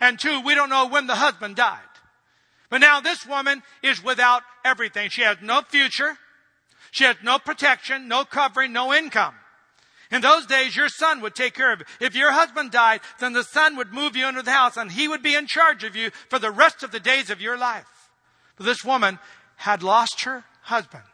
And 0.00 0.18
two, 0.18 0.40
we 0.40 0.54
don't 0.54 0.70
know 0.70 0.88
when 0.88 1.06
the 1.06 1.16
husband 1.16 1.56
died. 1.56 1.80
But 2.76 2.82
now 2.82 3.00
this 3.00 3.24
woman 3.24 3.62
is 3.82 4.04
without 4.04 4.42
everything. 4.62 5.08
She 5.08 5.22
has 5.22 5.38
no 5.40 5.62
future. 5.62 6.18
She 6.90 7.04
has 7.04 7.16
no 7.22 7.38
protection, 7.38 8.06
no 8.06 8.26
covering, 8.26 8.74
no 8.74 8.92
income. 8.92 9.34
In 10.10 10.20
those 10.20 10.44
days, 10.44 10.76
your 10.76 10.90
son 10.90 11.22
would 11.22 11.34
take 11.34 11.54
care 11.54 11.72
of 11.72 11.78
you. 11.78 11.86
If 12.00 12.14
your 12.14 12.32
husband 12.32 12.72
died, 12.72 13.00
then 13.18 13.32
the 13.32 13.44
son 13.44 13.78
would 13.78 13.94
move 13.94 14.14
you 14.14 14.28
into 14.28 14.42
the 14.42 14.50
house 14.50 14.76
and 14.76 14.92
he 14.92 15.08
would 15.08 15.22
be 15.22 15.34
in 15.34 15.46
charge 15.46 15.84
of 15.84 15.96
you 15.96 16.10
for 16.28 16.38
the 16.38 16.50
rest 16.50 16.82
of 16.82 16.90
the 16.90 17.00
days 17.00 17.30
of 17.30 17.40
your 17.40 17.56
life. 17.56 18.10
But 18.58 18.66
this 18.66 18.84
woman 18.84 19.20
had 19.56 19.82
lost 19.82 20.24
her 20.24 20.44
husband. 20.60 21.04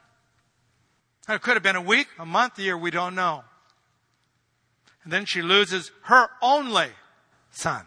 it 1.28 1.42
could 1.42 1.54
have 1.54 1.62
been 1.62 1.76
a 1.76 1.80
week, 1.80 2.08
a 2.18 2.26
month, 2.26 2.58
a 2.58 2.62
year, 2.62 2.76
we 2.76 2.90
don't 2.90 3.14
know. 3.14 3.44
And 5.04 5.12
then 5.12 5.26
she 5.26 5.42
loses 5.42 5.92
her 6.06 6.26
only 6.42 6.88
son. 7.52 7.86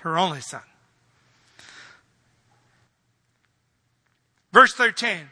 Her 0.00 0.18
only 0.18 0.40
son. 0.40 0.62
Verse 4.52 4.72
13. 4.74 5.28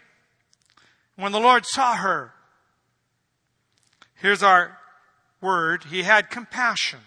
When 1.17 1.33
the 1.33 1.41
Lord 1.41 1.67
saw 1.67 1.97
her, 1.97 2.33
here's 4.15 4.43
our 4.43 4.79
word, 5.41 5.85
he 5.85 6.03
had 6.03 6.31
compassion 6.31 7.01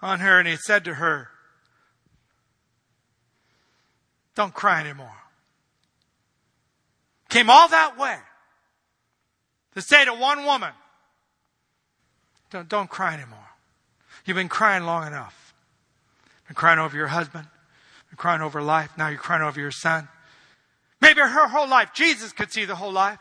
on 0.00 0.20
her 0.20 0.38
and 0.38 0.48
he 0.48 0.56
said 0.56 0.84
to 0.84 0.94
her, 0.94 1.28
Don't 4.34 4.54
cry 4.54 4.80
anymore 4.80 5.22
came 7.32 7.48
all 7.48 7.66
that 7.68 7.98
way 7.98 8.16
to 9.74 9.80
say 9.80 10.04
to 10.04 10.12
one 10.12 10.44
woman, 10.44 10.72
don't, 12.50 12.68
don't 12.68 12.90
cry 12.90 13.14
anymore. 13.14 13.38
You've 14.26 14.36
been 14.36 14.50
crying 14.50 14.84
long 14.84 15.06
enough. 15.06 15.54
Been 16.46 16.54
crying 16.54 16.78
over 16.78 16.94
your 16.94 17.06
husband, 17.06 17.46
been 18.12 18.18
crying 18.18 18.42
over 18.42 18.60
life. 18.60 18.90
Now 18.98 19.08
you're 19.08 19.18
crying 19.18 19.42
over 19.42 19.58
your 19.58 19.70
son. 19.70 20.06
Maybe 21.00 21.20
her 21.20 21.48
whole 21.48 21.68
life. 21.68 21.90
Jesus 21.94 22.32
could 22.32 22.52
see 22.52 22.66
the 22.66 22.74
whole 22.74 22.92
life. 22.92 23.18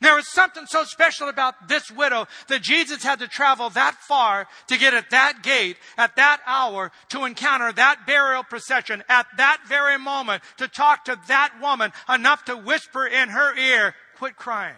There 0.00 0.14
was 0.14 0.32
something 0.32 0.64
so 0.66 0.84
special 0.84 1.28
about 1.28 1.68
this 1.68 1.90
widow 1.90 2.26
that 2.48 2.62
Jesus 2.62 3.02
had 3.02 3.18
to 3.18 3.28
travel 3.28 3.68
that 3.70 3.96
far 3.96 4.46
to 4.68 4.78
get 4.78 4.94
at 4.94 5.10
that 5.10 5.42
gate 5.42 5.76
at 5.98 6.16
that 6.16 6.40
hour 6.46 6.92
to 7.10 7.24
encounter 7.24 7.72
that 7.72 8.06
burial 8.06 8.42
procession 8.42 9.02
at 9.08 9.26
that 9.36 9.58
very 9.68 9.98
moment 9.98 10.42
to 10.56 10.66
talk 10.66 11.04
to 11.04 11.18
that 11.28 11.52
woman 11.60 11.92
enough 12.08 12.44
to 12.46 12.56
whisper 12.56 13.06
in 13.06 13.28
her 13.28 13.56
ear, 13.58 13.94
quit 14.16 14.36
crying. 14.36 14.76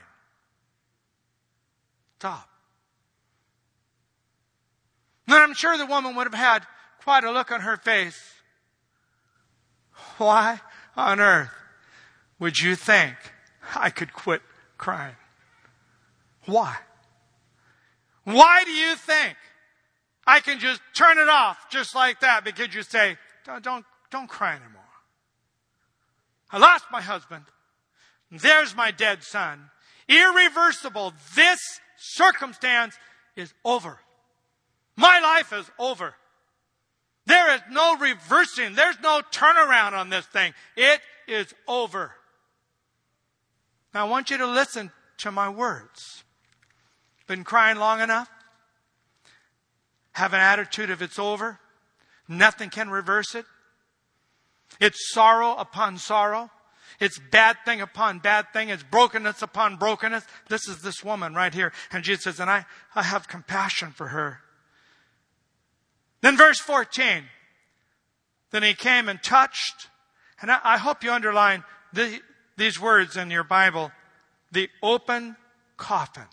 Stop. 2.19 2.49
And 5.29 5.37
I'm 5.37 5.55
sure 5.55 5.77
the 5.79 5.87
woman 5.87 6.17
would 6.17 6.27
have 6.27 6.35
had 6.35 6.67
quite 7.03 7.23
a 7.23 7.31
look 7.31 7.53
on 7.53 7.61
her 7.61 7.77
face. 7.77 8.19
Why 10.19 10.61
on 10.97 11.21
earth 11.21 11.51
would 12.39 12.59
you 12.59 12.77
think 12.77 13.17
I 13.75 13.91
could 13.91 14.13
quit 14.13 14.43
crying. 14.79 15.17
Why? 16.47 16.77
Why 18.25 18.65
do 18.65 18.71
you 18.71 18.97
think 18.97 19.37
I 20.27 20.41
can 20.41 20.59
just 20.59 20.81
turn 20.95 21.19
it 21.19 21.29
off 21.29 21.71
just 21.71 21.95
like 21.95 22.21
that 22.21 22.45
because 22.45 22.75
you 22.75 22.83
say, 22.83 23.17
don't, 23.45 23.63
don't, 23.63 23.85
don't 24.11 24.29
cry 24.29 24.53
anymore. 24.53 24.71
I 26.51 26.59
lost 26.59 26.85
my 26.91 27.01
husband. 27.01 27.45
There's 28.31 28.75
my 28.75 28.91
dead 28.91 29.23
son. 29.23 29.71
Irreversible. 30.09 31.13
This 31.35 31.61
circumstance 31.97 32.97
is 33.37 33.53
over. 33.65 33.99
My 34.97 35.19
life 35.21 35.53
is 35.53 35.71
over. 35.79 36.15
There 37.27 37.55
is 37.55 37.61
no 37.71 37.97
reversing. 37.97 38.75
There's 38.75 39.01
no 39.03 39.23
turnaround 39.33 39.93
on 39.93 40.11
this 40.11 40.27
thing. 40.27 40.53
It 40.77 41.01
is 41.27 41.55
over. 41.67 42.13
Now 43.95 44.07
I 44.07 44.11
want 44.11 44.31
you 44.31 44.39
to 44.39 44.47
listen 44.47 44.91
to 45.19 45.31
my 45.31 45.49
words. 45.49 46.25
Been 47.27 47.45
crying 47.45 47.79
long 47.79 48.01
enough? 48.01 48.29
Have 50.13 50.35
an 50.35 50.41
attitude 50.41 50.91
of 50.91 51.01
it's 51.01 51.19
over? 51.19 51.59
Nothing 52.29 52.71
can 52.71 52.91
reverse 52.91 53.35
it? 53.35 53.47
It's 54.81 55.13
sorrow 55.13 55.55
upon 55.57 55.99
sorrow. 55.99 56.51
It's 57.01 57.19
bad 57.19 57.57
thing 57.65 57.81
upon 57.81 58.21
bad 58.21 58.53
thing. 58.53 58.69
It's 58.69 58.83
brokenness 58.83 59.43
upon 59.43 59.77
brokenness. 59.77 60.25
This 60.49 60.69
is 60.69 60.83
this 60.83 61.03
woman 61.03 61.35
right 61.35 61.53
here. 61.53 61.73
And 61.91 62.05
Jesus 62.05 62.25
says, 62.25 62.41
and 62.41 62.51
I, 62.51 62.67
I 62.95 63.03
have 63.03 63.29
compassion 63.29 63.91
for 63.91 64.09
her. 64.09 64.41
Then 66.25 66.39
verse 66.39 66.59
14. 66.59 67.23
Then 68.51 68.63
he 68.63 68.73
came 68.73 69.11
and 69.11 69.23
touched. 69.23 69.91
And 70.41 70.51
I, 70.51 70.59
I 70.65 70.79
hope 70.79 71.05
you 71.05 71.13
underline 71.13 71.63
the, 71.93 72.19
these 72.57 72.81
words 72.81 73.19
in 73.19 73.31
your 73.31 73.45
Bible 73.45 73.93
the 74.51 74.71
open 74.83 75.37
coffin. 75.77 76.25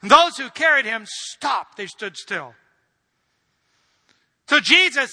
And 0.00 0.10
those 0.10 0.38
who 0.38 0.48
carried 0.48 0.86
him 0.86 1.04
stopped. 1.06 1.76
They 1.76 1.88
stood 1.88 2.16
still. 2.16 2.54
So 4.48 4.60
Jesus 4.60 5.12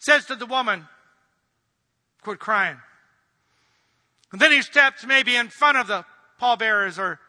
says 0.00 0.26
to 0.26 0.34
the 0.34 0.44
woman, 0.44 0.86
quit 2.20 2.40
crying. 2.40 2.76
And 4.32 4.40
then 4.40 4.52
he 4.52 4.60
steps 4.60 5.06
maybe 5.06 5.34
in 5.34 5.48
front 5.48 5.78
of 5.78 5.86
the 5.86 6.04
pallbearers 6.38 6.98
or 6.98 7.20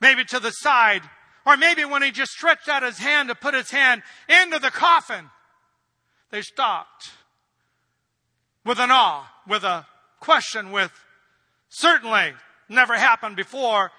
maybe 0.00 0.24
to 0.24 0.40
the 0.40 0.50
side 0.50 1.02
or 1.48 1.56
maybe 1.56 1.82
when 1.86 2.02
he 2.02 2.10
just 2.10 2.32
stretched 2.32 2.68
out 2.68 2.82
his 2.82 2.98
hand 2.98 3.30
to 3.30 3.34
put 3.34 3.54
his 3.54 3.70
hand 3.70 4.02
into 4.28 4.58
the 4.58 4.70
coffin, 4.70 5.30
they 6.30 6.42
stopped 6.42 7.10
with 8.66 8.78
an 8.78 8.90
awe, 8.90 9.26
with 9.48 9.64
a 9.64 9.86
question, 10.20 10.72
with 10.72 10.92
certainly 11.70 12.34
never 12.68 12.98
happened 12.98 13.34
before 13.34 13.90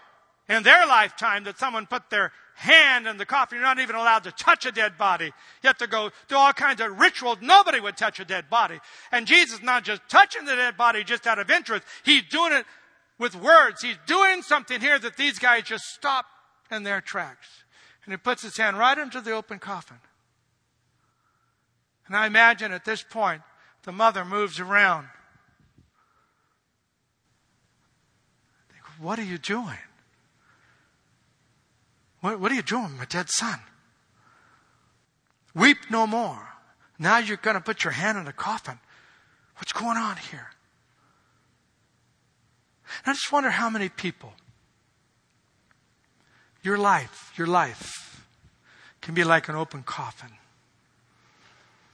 in 0.48 0.62
their 0.62 0.86
lifetime 0.86 1.44
that 1.46 1.58
someone 1.58 1.88
put 1.88 2.12
their 2.12 2.32
hand 2.54 3.08
in 3.08 3.18
the 3.18 3.26
coffin. 3.26 3.58
You're 3.58 3.66
not 3.66 3.80
even 3.80 3.96
allowed 3.96 4.26
to 4.26 4.32
touch 4.32 4.68
a 4.68 4.72
dead 4.72 4.96
body. 5.00 5.26
You 5.26 5.68
have 5.68 5.78
to 5.80 5.88
go 5.88 6.12
do 6.28 6.36
all 6.36 6.54
kinds 6.54 6.82
of 6.82 7.00
rituals. 7.00 7.40
Nobody 7.42 7.80
would 7.80 7.98
touch 7.98 8.20
a 8.20 8.26
dead 8.26 8.48
body. 8.52 8.78
And 9.12 9.26
Jesus 9.26 9.64
not 9.64 9.84
just 9.84 10.04
touching 10.08 10.46
the 10.46 10.56
dead 10.56 10.78
body 10.78 11.04
just 11.04 11.26
out 11.26 11.40
of 11.40 11.50
interest. 11.50 11.84
He's 12.04 12.26
doing 12.30 12.54
it 12.54 12.66
with 13.18 13.34
words. 13.36 13.82
He's 13.82 13.98
doing 14.06 14.44
something 14.44 14.80
here 14.80 15.00
that 15.00 15.18
these 15.18 15.40
guys 15.40 15.64
just 15.64 15.86
stop 15.86 16.26
in 16.72 16.84
their 16.84 17.02
tracks. 17.02 17.64
And 18.06 18.14
he 18.14 18.18
puts 18.18 18.42
his 18.42 18.58
hand 18.58 18.78
right 18.78 18.98
into 18.98 19.22
the 19.22 19.32
open 19.32 19.60
coffin. 19.60 19.98
And 22.08 22.16
I 22.16 22.26
imagine 22.26 22.72
at 22.72 22.86
this 22.86 23.04
point, 23.04 23.42
the 23.84 23.92
mother 23.92 24.26
moves 24.26 24.60
around. 24.60 25.08
Think, 28.72 28.84
what 29.00 29.20
are 29.20 29.24
you 29.24 29.38
doing? 29.38 29.78
What, 32.22 32.40
what 32.40 32.52
are 32.52 32.56
you 32.56 32.64
doing, 32.64 32.98
my 32.98 33.06
dead 33.06 33.30
son? 33.30 33.60
Weep 35.54 35.78
no 35.90 36.06
more. 36.06 36.48
Now 36.98 37.20
you're 37.20 37.38
going 37.38 37.56
to 37.56 37.62
put 37.62 37.84
your 37.84 37.94
hand 37.94 38.18
in 38.18 38.26
the 38.26 38.34
coffin. 38.34 38.80
What's 39.58 39.72
going 39.72 39.98
on 39.98 40.18
here? 40.18 40.50
And 43.06 43.12
I 43.12 43.14
just 43.14 43.32
wonder 43.32 43.50
how 43.50 43.70
many 43.70 43.88
people, 43.88 44.34
your 46.64 46.78
life, 46.78 47.34
your 47.38 47.48
life, 47.48 48.26
can 49.02 49.14
be 49.14 49.24
like 49.24 49.48
an 49.48 49.56
open 49.56 49.84
coffin. 49.84 50.30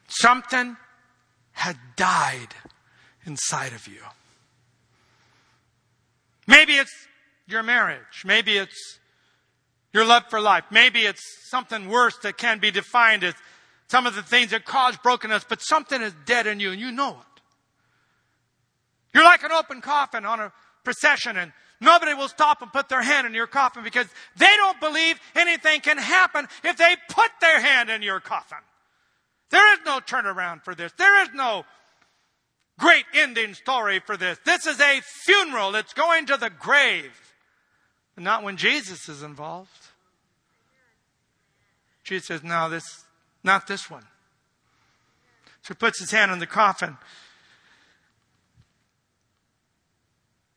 Something 0.07 0.77
had 1.51 1.77
died 1.95 2.53
inside 3.25 3.73
of 3.73 3.87
you. 3.87 4.01
Maybe 6.47 6.73
it's 6.73 6.93
your 7.47 7.63
marriage. 7.63 8.23
Maybe 8.23 8.57
it's 8.57 8.99
your 9.93 10.05
love 10.05 10.23
for 10.29 10.39
life. 10.39 10.65
Maybe 10.69 11.01
it's 11.01 11.21
something 11.49 11.89
worse 11.89 12.17
that 12.19 12.37
can 12.37 12.59
be 12.59 12.71
defined 12.71 13.23
as 13.23 13.33
some 13.87 14.05
of 14.05 14.15
the 14.15 14.23
things 14.23 14.51
that 14.51 14.65
cause 14.65 14.97
brokenness, 14.97 15.45
but 15.47 15.61
something 15.61 16.01
is 16.01 16.13
dead 16.25 16.47
in 16.47 16.59
you 16.59 16.71
and 16.71 16.81
you 16.81 16.91
know 16.91 17.11
it. 17.11 17.41
You're 19.13 19.23
like 19.23 19.43
an 19.43 19.51
open 19.51 19.81
coffin 19.81 20.25
on 20.25 20.39
a 20.39 20.51
procession 20.83 21.37
and 21.37 21.53
nobody 21.81 22.13
will 22.13 22.27
stop 22.27 22.61
and 22.61 22.71
put 22.71 22.89
their 22.89 23.01
hand 23.01 23.27
in 23.27 23.33
your 23.33 23.47
coffin 23.47 23.83
because 23.83 24.07
they 24.37 24.53
don't 24.57 24.79
believe 24.79 25.19
anything 25.35 25.81
can 25.81 25.97
happen 25.97 26.47
if 26.63 26.77
they 26.77 26.95
put 27.09 27.31
their 27.41 27.61
hand 27.61 27.89
in 27.89 28.01
your 28.01 28.19
coffin. 28.19 28.57
There 29.49 29.73
is 29.73 29.79
no 29.85 29.99
turnaround 29.99 30.63
for 30.63 30.75
this. 30.75 30.91
There 30.97 31.23
is 31.23 31.29
no 31.33 31.65
great 32.79 33.05
ending 33.13 33.53
story 33.53 33.99
for 33.99 34.17
this. 34.17 34.37
This 34.45 34.65
is 34.65 34.79
a 34.79 35.01
funeral. 35.23 35.75
It's 35.75 35.93
going 35.93 36.25
to 36.27 36.37
the 36.37 36.49
grave. 36.49 37.11
Not 38.17 38.43
when 38.43 38.57
Jesus 38.57 39.09
is 39.09 39.23
involved. 39.23 39.69
Jesus 42.03 42.27
says, 42.27 42.43
no, 42.43 42.69
this, 42.69 43.03
not 43.43 43.67
this 43.67 43.89
one. 43.89 44.05
So 45.63 45.73
he 45.73 45.73
puts 45.73 45.99
his 45.99 46.11
hand 46.11 46.31
on 46.31 46.39
the 46.39 46.47
coffin. 46.47 46.97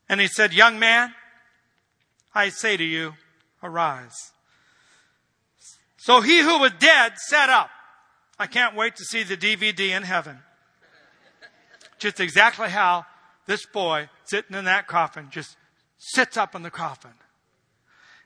And 0.09 0.21
he 0.21 0.27
said, 0.27 0.53
Young 0.53 0.79
man, 0.79 1.15
I 2.35 2.49
say 2.49 2.77
to 2.77 2.85
you, 2.85 3.15
arise. 3.63 4.33
So 5.97 6.21
he 6.21 6.41
who 6.41 6.59
was 6.61 6.73
dead 6.79 7.19
sat 7.19 7.51
up. 7.51 7.71
I 8.39 8.47
can't 8.47 8.77
wait 8.77 8.97
to 8.97 9.05
see 9.05 9.25
the 9.25 9.37
DVD 9.37 9.97
in 9.97 10.05
heaven. 10.05 10.39
Just 11.99 12.21
exactly 12.21 12.69
how 12.69 13.05
this 13.47 13.67
boy 13.67 14.09
sitting 14.25 14.57
in 14.57 14.65
that 14.67 14.87
coffin 14.87 15.29
just 15.31 15.57
sits 15.99 16.37
up 16.37 16.55
in 16.55 16.63
the 16.63 16.71
coffin. 16.71 17.15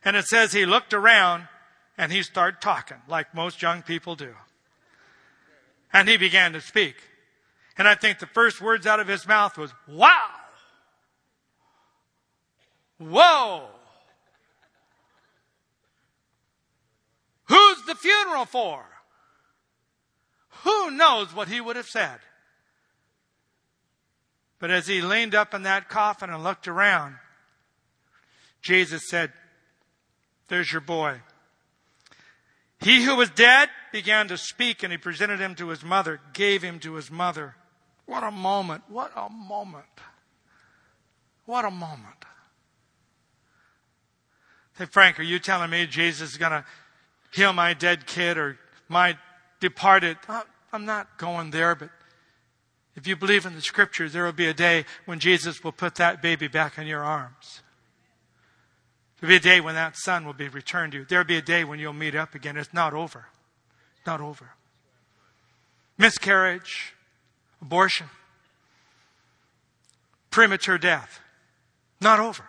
And 0.04 0.16
it 0.16 0.26
says 0.26 0.52
he 0.52 0.66
looked 0.66 0.92
around 0.92 1.48
and 1.96 2.12
he 2.12 2.22
started 2.22 2.60
talking 2.60 2.98
like 3.08 3.34
most 3.34 3.62
young 3.62 3.82
people 3.82 4.14
do. 4.14 4.34
And 5.92 6.08
he 6.08 6.16
began 6.16 6.52
to 6.52 6.60
speak. 6.60 6.96
And 7.78 7.88
I 7.88 7.94
think 7.94 8.18
the 8.18 8.26
first 8.26 8.60
words 8.60 8.86
out 8.86 9.00
of 9.00 9.08
his 9.08 9.26
mouth 9.26 9.56
was, 9.56 9.72
wow! 9.88 10.41
Whoa! 13.08 13.66
Who's 17.44 17.84
the 17.86 17.94
funeral 17.94 18.44
for? 18.44 18.84
Who 20.64 20.90
knows 20.90 21.34
what 21.34 21.48
he 21.48 21.60
would 21.60 21.76
have 21.76 21.88
said? 21.88 22.18
But 24.58 24.70
as 24.70 24.86
he 24.86 25.02
leaned 25.02 25.34
up 25.34 25.54
in 25.54 25.64
that 25.64 25.88
coffin 25.88 26.30
and 26.30 26.44
looked 26.44 26.68
around, 26.68 27.16
Jesus 28.60 29.08
said, 29.08 29.32
There's 30.48 30.70
your 30.70 30.80
boy. 30.80 31.20
He 32.80 33.02
who 33.04 33.16
was 33.16 33.30
dead 33.30 33.70
began 33.92 34.28
to 34.28 34.38
speak 34.38 34.82
and 34.82 34.92
he 34.92 34.98
presented 34.98 35.40
him 35.40 35.54
to 35.56 35.68
his 35.68 35.82
mother, 35.82 36.20
gave 36.32 36.62
him 36.62 36.78
to 36.80 36.94
his 36.94 37.10
mother. 37.10 37.56
What 38.06 38.22
a 38.22 38.30
moment. 38.30 38.84
What 38.88 39.12
a 39.16 39.28
moment. 39.28 39.84
What 41.44 41.64
a 41.64 41.70
moment. 41.70 42.24
Say, 44.78 44.86
Frank, 44.86 45.20
are 45.20 45.24
you 45.24 45.38
telling 45.38 45.70
me 45.70 45.86
Jesus 45.86 46.32
is 46.32 46.36
going 46.36 46.52
to 46.52 46.64
heal 47.32 47.52
my 47.52 47.74
dead 47.74 48.06
kid 48.06 48.38
or 48.38 48.58
my 48.88 49.18
departed? 49.60 50.16
Uh, 50.28 50.42
I'm 50.72 50.86
not 50.86 51.18
going 51.18 51.50
there, 51.50 51.74
but 51.74 51.90
if 52.96 53.06
you 53.06 53.16
believe 53.16 53.46
in 53.46 53.54
the 53.54 53.60
scriptures, 53.60 54.12
there 54.12 54.24
will 54.24 54.32
be 54.32 54.46
a 54.46 54.54
day 54.54 54.84
when 55.04 55.18
Jesus 55.18 55.62
will 55.62 55.72
put 55.72 55.96
that 55.96 56.22
baby 56.22 56.48
back 56.48 56.78
in 56.78 56.86
your 56.86 57.02
arms. 57.02 57.62
There'll 59.20 59.32
be 59.32 59.36
a 59.36 59.40
day 59.40 59.60
when 59.60 59.74
that 59.74 59.96
son 59.96 60.26
will 60.26 60.32
be 60.32 60.48
returned 60.48 60.92
to 60.92 60.98
you. 60.98 61.04
There'll 61.04 61.24
be 61.24 61.36
a 61.36 61.42
day 61.42 61.64
when 61.64 61.78
you'll 61.78 61.92
meet 61.92 62.14
up 62.14 62.34
again. 62.34 62.56
It's 62.56 62.74
not 62.74 62.92
over. 62.92 63.26
It's 63.96 64.06
not 64.06 64.20
over. 64.20 64.50
Miscarriage, 65.96 66.94
abortion, 67.60 68.08
premature 70.30 70.78
death. 70.78 71.20
Not 72.00 72.18
over. 72.18 72.44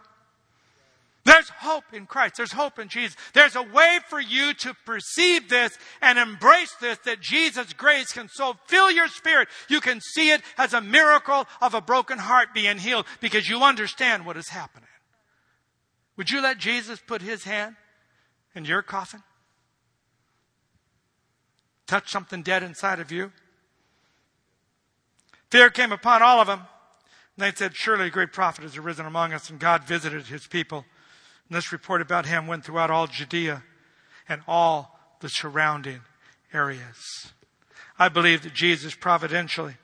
There's 1.26 1.48
hope 1.48 1.86
in 1.94 2.06
Christ. 2.06 2.36
There's 2.36 2.52
hope 2.52 2.80
in 2.80 2.90
Jesus. 2.90 3.16
There's 3.34 3.56
a 3.56 3.64
way 3.64 4.00
for 4.10 4.20
you 4.20 4.54
to 4.56 4.74
perceive 4.86 5.48
this 5.48 5.78
and 6.02 6.20
embrace 6.20 6.76
this 6.82 6.98
that 7.06 7.22
Jesus' 7.22 7.72
grace 7.72 8.12
can 8.12 8.28
so 8.28 8.56
fill 8.68 8.92
your 8.92 9.08
spirit. 9.08 9.48
You 9.70 9.80
can 9.80 10.02
see 10.02 10.32
it 10.32 10.42
as 10.58 10.74
a 10.74 10.82
miracle 10.82 11.46
of 11.62 11.74
a 11.74 11.82
broken 11.82 12.18
heart 12.18 12.50
being 12.54 12.78
healed 12.78 13.06
because 13.22 13.48
you 13.48 13.64
understand 13.64 14.26
what 14.26 14.36
is 14.36 14.50
happening. 14.50 14.90
Would 16.18 16.30
you 16.30 16.42
let 16.42 16.58
Jesus 16.58 17.00
put 17.00 17.22
his 17.22 17.46
hand 17.46 17.76
in 18.54 18.66
your 18.66 18.82
coffin? 18.82 19.24
Touch 21.88 22.12
something 22.12 22.44
dead 22.44 22.64
inside 22.64 23.00
of 23.00 23.12
you? 23.12 23.32
Fear 25.52 25.70
came 25.70 25.92
upon 25.92 26.22
all 26.22 26.42
of 26.42 26.48
them. 26.48 26.62
And 27.38 27.46
they 27.46 27.56
said, 27.56 27.76
Surely 27.76 28.08
a 28.08 28.12
great 28.12 28.34
prophet 28.34 28.64
has 28.64 28.78
arisen 28.78 29.06
among 29.06 29.34
us, 29.34 29.50
and 29.50 29.60
God 29.60 29.86
visited 29.86 30.28
his 30.28 30.48
people. 30.48 30.86
And 31.50 31.58
this 31.58 31.72
report 31.72 32.02
about 32.02 32.26
him 32.26 32.48
went 32.48 32.66
throughout 32.66 32.90
all 32.90 33.08
Judea 33.08 33.64
and 34.28 34.42
all 34.48 35.00
the 35.20 35.30
surrounding 35.30 36.02
areas. 36.54 37.32
I 38.00 38.10
believe 38.10 38.44
that 38.44 38.54
Jesus 38.54 38.96
providentially 38.96 39.76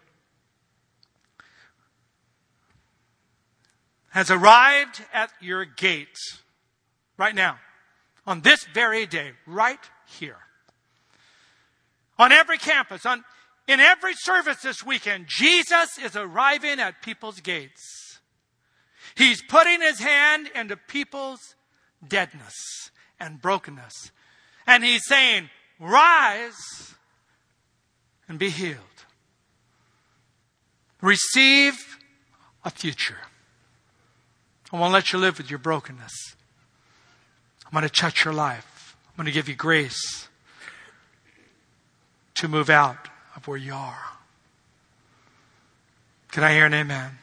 has 4.10 4.32
arrived 4.32 5.04
at 5.14 5.32
your 5.40 5.66
gates 5.66 6.40
right 7.18 7.36
now, 7.36 7.60
on 8.26 8.42
this 8.42 8.66
very 8.74 9.06
day, 9.06 9.32
right 9.46 9.80
here. 10.08 10.38
On 12.18 12.32
every 12.32 12.58
campus, 12.58 13.06
on, 13.06 13.24
in 13.68 13.80
every 13.80 14.14
service 14.16 14.62
this 14.62 14.84
weekend, 14.84 15.26
Jesus 15.28 15.98
is 16.04 16.16
arriving 16.16 16.80
at 16.80 17.02
people's 17.02 17.40
gates. 17.40 18.09
He's 19.20 19.42
putting 19.42 19.82
his 19.82 20.00
hand 20.00 20.50
into 20.56 20.78
people's 20.78 21.56
deadness 22.08 22.56
and 23.20 23.42
brokenness. 23.42 24.14
And 24.66 24.82
he's 24.82 25.06
saying, 25.06 25.50
rise 25.78 26.96
and 28.30 28.40
be 28.40 28.50
healed. 28.50 28.78
Receive 31.02 32.00
a 32.64 32.70
future. 32.70 33.18
I 34.72 34.80
won't 34.80 34.94
let 34.94 35.12
you 35.12 35.20
live 35.20 35.38
with 35.38 35.50
your 35.50 35.60
brokenness. 35.60 36.14
I'm 37.66 37.74
going 37.74 37.84
to 37.84 37.90
touch 37.90 38.24
your 38.24 38.34
life. 38.34 38.96
I'm 39.10 39.18
going 39.18 39.26
to 39.26 39.34
give 39.34 39.50
you 39.50 39.56
grace 39.56 40.30
to 42.36 42.48
move 42.48 42.70
out 42.70 43.10
of 43.36 43.50
where 43.50 43.58
you 43.58 43.74
are. 43.74 44.12
Can 46.32 46.46
I 46.46 46.54
hear 46.54 46.68
an 46.68 46.74
amen? 46.74 47.18